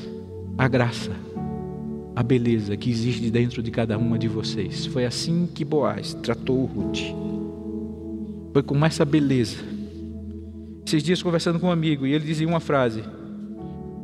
a 0.58 0.68
graça, 0.68 1.12
a 2.20 2.22
beleza 2.22 2.76
que 2.76 2.90
existe 2.90 3.30
dentro 3.30 3.62
de 3.62 3.70
cada 3.70 3.96
uma 3.96 4.18
de 4.18 4.28
vocês. 4.28 4.84
Foi 4.84 5.06
assim 5.06 5.48
que 5.54 5.64
Boaz 5.64 6.12
tratou 6.12 6.66
Ruth. 6.66 6.98
Foi 8.52 8.62
com 8.62 8.84
essa 8.84 9.06
beleza. 9.06 9.56
Esses 10.86 11.02
dias 11.02 11.22
conversando 11.22 11.58
com 11.58 11.68
um 11.68 11.72
amigo 11.72 12.06
e 12.06 12.12
ele 12.12 12.26
dizia 12.26 12.46
uma 12.46 12.60
frase: 12.60 13.02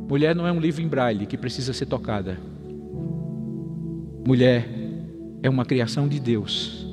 Mulher 0.09 0.35
não 0.35 0.47
é 0.47 0.53
um 0.53 0.59
livro 0.59 0.81
em 0.81 0.89
braille 0.89 1.27
que 1.27 1.37
precisa 1.37 1.75
ser 1.75 1.85
tocada. 1.85 2.39
Mulher 4.27 4.67
é 5.43 5.51
uma 5.51 5.67
criação 5.67 6.09
de 6.09 6.19
Deus, 6.19 6.87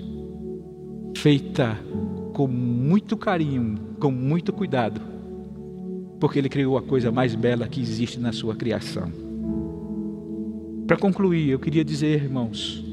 feita 1.15 1.79
com 2.33 2.47
muito 2.47 3.15
carinho, 3.15 3.95
com 3.97 4.11
muito 4.11 4.51
cuidado, 4.51 4.99
porque 6.19 6.37
Ele 6.37 6.49
criou 6.49 6.77
a 6.77 6.81
coisa 6.81 7.13
mais 7.13 7.33
bela 7.33 7.65
que 7.65 7.79
existe 7.79 8.19
na 8.19 8.33
sua 8.33 8.57
criação. 8.57 9.32
Para 10.87 10.97
concluir, 10.97 11.49
eu 11.49 11.59
queria 11.59 11.83
dizer, 11.83 12.21
irmãos, 12.23 12.83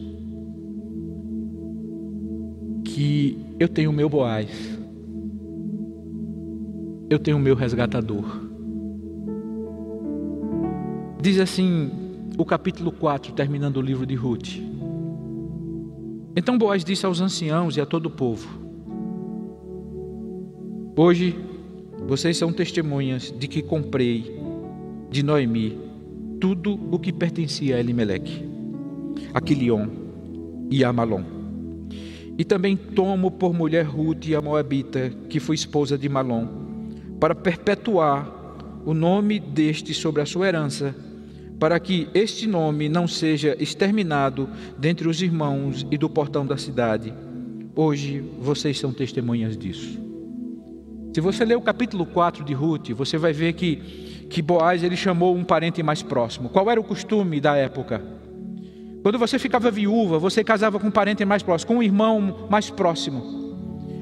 que 2.84 3.36
eu 3.58 3.68
tenho 3.68 3.90
o 3.90 3.92
meu 3.92 4.08
Boaz, 4.08 4.48
eu 7.08 7.18
tenho 7.18 7.36
o 7.36 7.40
meu 7.40 7.56
resgatador. 7.56 8.24
Diz 11.20 11.40
assim 11.40 11.90
o 12.38 12.44
capítulo 12.44 12.92
4, 12.92 13.32
terminando 13.32 13.78
o 13.78 13.82
livro 13.82 14.06
de 14.06 14.14
Ruth. 14.14 14.56
Então 16.36 16.56
Boaz 16.56 16.84
disse 16.84 17.04
aos 17.04 17.20
anciãos 17.20 17.76
e 17.76 17.80
a 17.80 17.86
todo 17.86 18.06
o 18.06 18.10
povo: 18.10 18.48
Hoje 20.96 21.36
vocês 22.06 22.36
são 22.36 22.52
testemunhas 22.52 23.34
de 23.36 23.48
que 23.48 23.60
comprei 23.60 24.40
de 25.10 25.24
Noemi 25.24 25.89
tudo 26.40 26.78
o 26.90 26.98
que 26.98 27.12
pertencia 27.12 27.76
a 27.76 27.80
Elimeleque, 27.80 28.44
a 29.32 29.40
Quilion 29.40 29.86
e 30.70 30.82
a 30.82 30.92
Malom. 30.92 31.22
E 32.38 32.44
também 32.44 32.76
tomo 32.76 33.30
por 33.30 33.52
mulher 33.52 33.84
Ruth 33.84 34.32
a 34.36 34.40
Moabita, 34.40 35.12
que 35.28 35.38
foi 35.38 35.54
esposa 35.54 35.98
de 35.98 36.08
Malom, 36.08 36.48
para 37.20 37.34
perpetuar 37.34 38.40
o 38.86 38.94
nome 38.94 39.38
deste 39.38 39.92
sobre 39.92 40.22
a 40.22 40.26
sua 40.26 40.48
herança, 40.48 40.96
para 41.58 41.78
que 41.78 42.08
este 42.14 42.46
nome 42.46 42.88
não 42.88 43.06
seja 43.06 43.54
exterminado 43.60 44.48
dentre 44.78 45.06
os 45.06 45.20
irmãos 45.20 45.86
e 45.90 45.98
do 45.98 46.08
portão 46.08 46.46
da 46.46 46.56
cidade. 46.56 47.12
Hoje 47.76 48.24
vocês 48.40 48.78
são 48.78 48.92
testemunhas 48.92 49.58
disso. 49.58 50.00
Se 51.12 51.20
você 51.20 51.44
ler 51.44 51.56
o 51.56 51.60
capítulo 51.60 52.06
4 52.06 52.44
de 52.44 52.54
Ruth, 52.54 52.90
você 52.90 53.18
vai 53.18 53.32
ver 53.32 53.52
que, 53.52 53.78
que 54.30 54.40
Boaz 54.40 54.82
ele 54.82 54.96
chamou 54.96 55.36
um 55.36 55.44
parente 55.44 55.82
mais 55.82 56.02
próximo. 56.02 56.48
Qual 56.48 56.70
era 56.70 56.80
o 56.80 56.84
costume 56.84 57.40
da 57.40 57.56
época? 57.56 58.00
Quando 59.02 59.18
você 59.18 59.38
ficava 59.38 59.70
viúva, 59.70 60.18
você 60.18 60.44
casava 60.44 60.78
com 60.78 60.86
um 60.86 60.90
parente 60.90 61.24
mais 61.24 61.42
próximo, 61.42 61.68
com 61.68 61.78
um 61.78 61.82
irmão 61.82 62.46
mais 62.48 62.70
próximo 62.70 63.40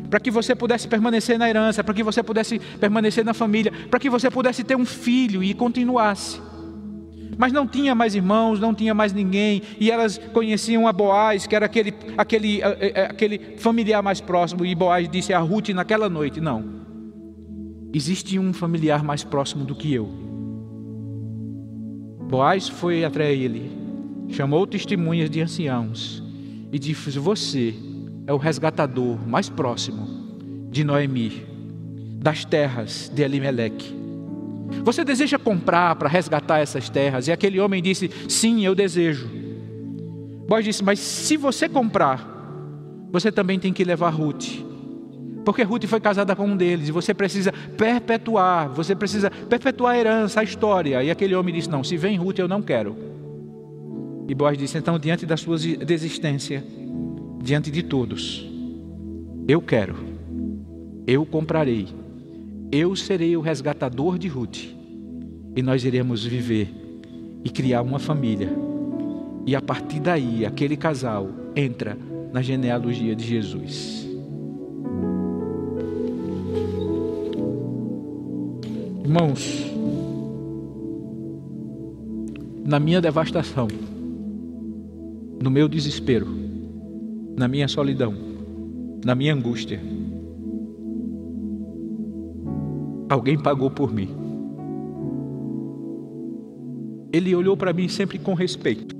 para 0.08 0.18
que 0.18 0.30
você 0.30 0.54
pudesse 0.54 0.88
permanecer 0.88 1.38
na 1.38 1.48
herança, 1.48 1.84
para 1.84 1.92
que 1.92 2.02
você 2.02 2.22
pudesse 2.22 2.58
permanecer 2.80 3.24
na 3.24 3.34
família, 3.34 3.70
para 3.90 4.00
que 4.00 4.08
você 4.08 4.30
pudesse 4.30 4.64
ter 4.64 4.74
um 4.74 4.84
filho 4.84 5.42
e 5.42 5.52
continuasse. 5.52 6.40
Mas 7.36 7.52
não 7.52 7.66
tinha 7.66 7.94
mais 7.94 8.14
irmãos, 8.14 8.58
não 8.58 8.74
tinha 8.74 8.94
mais 8.94 9.12
ninguém, 9.12 9.62
e 9.78 9.90
elas 9.90 10.18
conheciam 10.32 10.88
a 10.88 10.92
Boaz, 10.92 11.46
que 11.46 11.54
era 11.54 11.66
aquele, 11.66 11.94
aquele, 12.16 12.62
aquele 12.62 13.56
familiar 13.58 14.02
mais 14.02 14.20
próximo, 14.20 14.64
e 14.64 14.74
Boaz 14.74 15.08
disse 15.08 15.32
a 15.32 15.38
Ruth 15.38 15.68
naquela 15.68 16.08
noite: 16.08 16.40
Não, 16.40 16.64
existe 17.92 18.38
um 18.38 18.52
familiar 18.52 19.02
mais 19.02 19.24
próximo 19.24 19.64
do 19.64 19.74
que 19.74 19.92
eu. 19.92 20.08
Boaz 22.28 22.68
foi 22.68 23.04
até 23.04 23.34
ele, 23.34 23.70
chamou 24.28 24.66
testemunhas 24.66 25.30
de 25.30 25.40
anciãos 25.40 26.22
e 26.70 26.78
disse: 26.78 27.18
Você 27.18 27.74
é 28.26 28.32
o 28.32 28.36
resgatador 28.36 29.18
mais 29.26 29.48
próximo 29.48 30.06
de 30.70 30.84
Noemi, 30.84 31.42
das 32.20 32.44
terras 32.44 33.10
de 33.14 33.22
Elimeleque. 33.22 33.96
Você 34.84 35.02
deseja 35.02 35.38
comprar 35.38 35.96
para 35.96 36.08
resgatar 36.08 36.58
essas 36.58 36.90
terras? 36.90 37.26
E 37.26 37.32
aquele 37.32 37.58
homem 37.58 37.82
disse: 37.82 38.10
Sim, 38.28 38.64
eu 38.64 38.74
desejo. 38.74 39.28
Boaz 40.46 40.64
disse: 40.64 40.84
Mas 40.84 40.98
se 40.98 41.38
você 41.38 41.68
comprar, 41.68 42.26
você 43.10 43.32
também 43.32 43.58
tem 43.58 43.72
que 43.72 43.84
levar 43.84 44.10
Ruth. 44.10 44.67
Porque 45.48 45.62
Ruth 45.62 45.86
foi 45.86 45.98
casada 45.98 46.36
com 46.36 46.44
um 46.44 46.54
deles 46.54 46.90
e 46.90 46.92
você 46.92 47.14
precisa 47.14 47.50
perpetuar, 47.74 48.68
você 48.68 48.94
precisa 48.94 49.30
perpetuar 49.30 49.94
a 49.94 49.98
herança, 49.98 50.40
a 50.40 50.44
história. 50.44 51.02
E 51.02 51.10
aquele 51.10 51.34
homem 51.34 51.54
disse: 51.54 51.70
Não, 51.70 51.82
se 51.82 51.96
vem 51.96 52.18
Ruth, 52.18 52.38
eu 52.38 52.46
não 52.46 52.60
quero. 52.60 52.94
E 54.28 54.34
Boaz 54.34 54.58
disse: 54.58 54.76
Então, 54.76 54.98
diante 54.98 55.24
da 55.24 55.38
sua 55.38 55.56
desistência, 55.56 56.62
diante 57.42 57.70
de 57.70 57.82
todos. 57.82 58.46
Eu 59.48 59.62
quero, 59.62 59.96
eu 61.06 61.24
comprarei, 61.24 61.88
eu 62.70 62.94
serei 62.94 63.34
o 63.34 63.40
resgatador 63.40 64.18
de 64.18 64.28
Ruth, 64.28 64.64
e 65.56 65.62
nós 65.62 65.82
iremos 65.82 66.26
viver 66.26 66.68
e 67.42 67.48
criar 67.48 67.80
uma 67.80 67.98
família. 67.98 68.50
E 69.46 69.56
a 69.56 69.62
partir 69.62 69.98
daí, 69.98 70.44
aquele 70.44 70.76
casal 70.76 71.30
entra 71.56 71.96
na 72.34 72.42
genealogia 72.42 73.16
de 73.16 73.24
Jesus. 73.24 74.07
Irmãos, 79.08 79.64
na 82.62 82.78
minha 82.78 83.00
devastação, 83.00 83.66
no 85.42 85.50
meu 85.50 85.66
desespero, 85.66 86.26
na 87.34 87.48
minha 87.48 87.66
solidão, 87.68 88.14
na 89.02 89.14
minha 89.14 89.32
angústia. 89.32 89.80
Alguém 93.08 93.42
pagou 93.42 93.70
por 93.70 93.94
mim. 93.94 94.10
Ele 97.10 97.34
olhou 97.34 97.56
para 97.56 97.72
mim 97.72 97.88
sempre 97.88 98.18
com 98.18 98.34
respeito. 98.34 98.94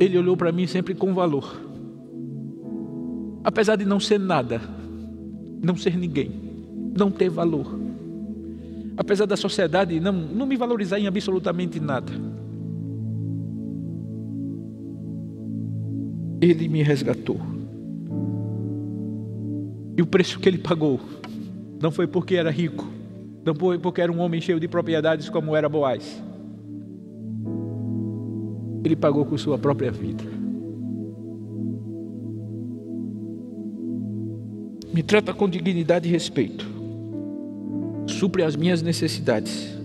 Ele 0.00 0.16
olhou 0.16 0.34
para 0.34 0.50
mim 0.50 0.66
sempre 0.66 0.94
com 0.94 1.12
valor. 1.12 1.73
Apesar 3.44 3.76
de 3.76 3.84
não 3.84 4.00
ser 4.00 4.18
nada, 4.18 4.58
não 5.62 5.76
ser 5.76 5.98
ninguém, 5.98 6.32
não 6.98 7.10
ter 7.10 7.28
valor. 7.28 7.78
Apesar 8.96 9.26
da 9.26 9.36
sociedade 9.36 10.00
não, 10.00 10.12
não 10.12 10.46
me 10.46 10.56
valorizar 10.56 10.98
em 10.98 11.06
absolutamente 11.06 11.78
nada. 11.78 12.10
Ele 16.40 16.68
me 16.68 16.82
resgatou. 16.82 17.38
E 19.96 20.02
o 20.02 20.06
preço 20.06 20.40
que 20.40 20.48
ele 20.48 20.58
pagou 20.58 20.98
não 21.80 21.90
foi 21.90 22.06
porque 22.06 22.36
era 22.36 22.50
rico, 22.50 22.86
não 23.44 23.54
foi 23.54 23.78
porque 23.78 24.00
era 24.00 24.10
um 24.10 24.20
homem 24.20 24.40
cheio 24.40 24.58
de 24.58 24.66
propriedades 24.66 25.28
como 25.28 25.54
era 25.54 25.68
Boaz. 25.68 26.22
Ele 28.82 28.96
pagou 28.96 29.24
com 29.24 29.36
sua 29.36 29.58
própria 29.58 29.90
vida. 29.90 30.33
Me 34.94 35.02
trata 35.02 35.34
com 35.34 35.48
dignidade 35.48 36.08
e 36.08 36.12
respeito. 36.12 36.66
Supre 38.06 38.44
as 38.44 38.54
minhas 38.54 38.80
necessidades. 38.80 39.76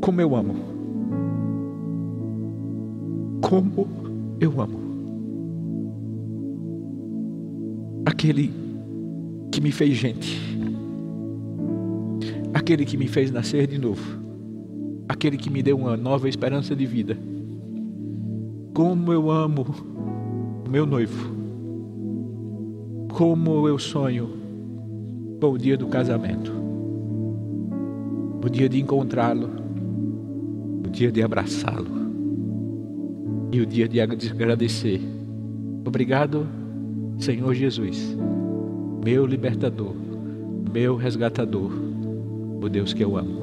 Como 0.00 0.20
eu 0.20 0.34
amo 0.34 0.76
como 3.48 3.86
eu 4.40 4.60
amo. 4.60 4.80
Aquele 8.04 8.52
que 9.52 9.60
me 9.60 9.70
fez 9.70 9.96
gente, 9.96 10.36
aquele 12.52 12.84
que 12.84 12.96
me 12.96 13.06
fez 13.06 13.30
nascer 13.30 13.68
de 13.68 13.78
novo, 13.78 14.02
aquele 15.08 15.36
que 15.36 15.48
me 15.48 15.62
deu 15.62 15.76
uma 15.76 15.96
nova 15.96 16.28
esperança 16.28 16.74
de 16.74 16.86
vida. 16.86 17.16
Como 18.74 19.12
eu 19.12 19.30
amo 19.30 19.64
meu 20.68 20.84
noivo, 20.84 21.35
como 23.16 23.66
eu 23.66 23.78
sonho 23.78 24.28
com 25.40 25.52
o 25.52 25.58
dia 25.58 25.74
do 25.74 25.86
casamento, 25.86 26.52
o 28.44 28.48
dia 28.50 28.68
de 28.68 28.78
encontrá-lo, 28.78 29.48
o 30.86 30.90
dia 30.90 31.10
de 31.10 31.22
abraçá-lo 31.22 31.88
e 33.50 33.58
o 33.58 33.64
dia 33.64 33.88
de 33.88 34.02
agradecer. 34.02 35.00
Obrigado, 35.82 36.46
Senhor 37.18 37.54
Jesus, 37.54 38.14
meu 39.02 39.24
libertador, 39.24 39.94
meu 40.70 40.94
resgatador, 40.94 41.72
o 42.60 42.68
Deus 42.68 42.92
que 42.92 43.02
eu 43.02 43.16
amo. 43.16 43.40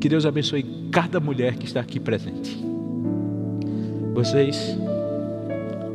Que 0.00 0.08
Deus 0.08 0.26
abençoe 0.26 0.64
cada 0.90 1.20
mulher 1.20 1.54
que 1.54 1.66
está 1.66 1.78
aqui 1.78 2.00
presente. 2.00 2.58
Vocês 4.12 4.76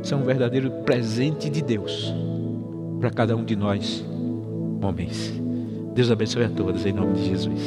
são 0.09 0.21
um 0.21 0.23
verdadeiro 0.23 0.71
presente 0.83 1.51
de 1.51 1.61
Deus 1.61 2.11
para 2.99 3.11
cada 3.11 3.35
um 3.35 3.45
de 3.45 3.55
nós, 3.55 4.03
homens. 4.81 5.31
Deus 5.93 6.09
abençoe 6.09 6.45
a 6.45 6.49
todos, 6.49 6.83
em 6.83 6.91
nome 6.91 7.13
de 7.13 7.25
Jesus. 7.27 7.61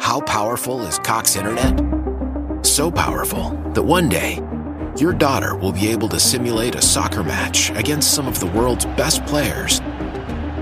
How 0.00 0.20
powerful 0.22 0.80
is 0.82 0.98
Cox 0.98 1.36
Internet? 1.36 1.80
So 2.62 2.90
powerful 2.90 3.52
that 3.74 3.84
one 3.84 4.08
day, 4.08 4.40
your 4.98 5.12
daughter 5.12 5.54
will 5.54 5.72
be 5.72 5.86
able 5.86 6.08
to 6.08 6.18
simulate 6.18 6.74
a 6.74 6.82
soccer 6.82 7.22
match 7.22 7.70
against 7.76 8.12
some 8.12 8.26
of 8.26 8.40
the 8.40 8.46
world's 8.46 8.86
best 8.96 9.24
players 9.26 9.80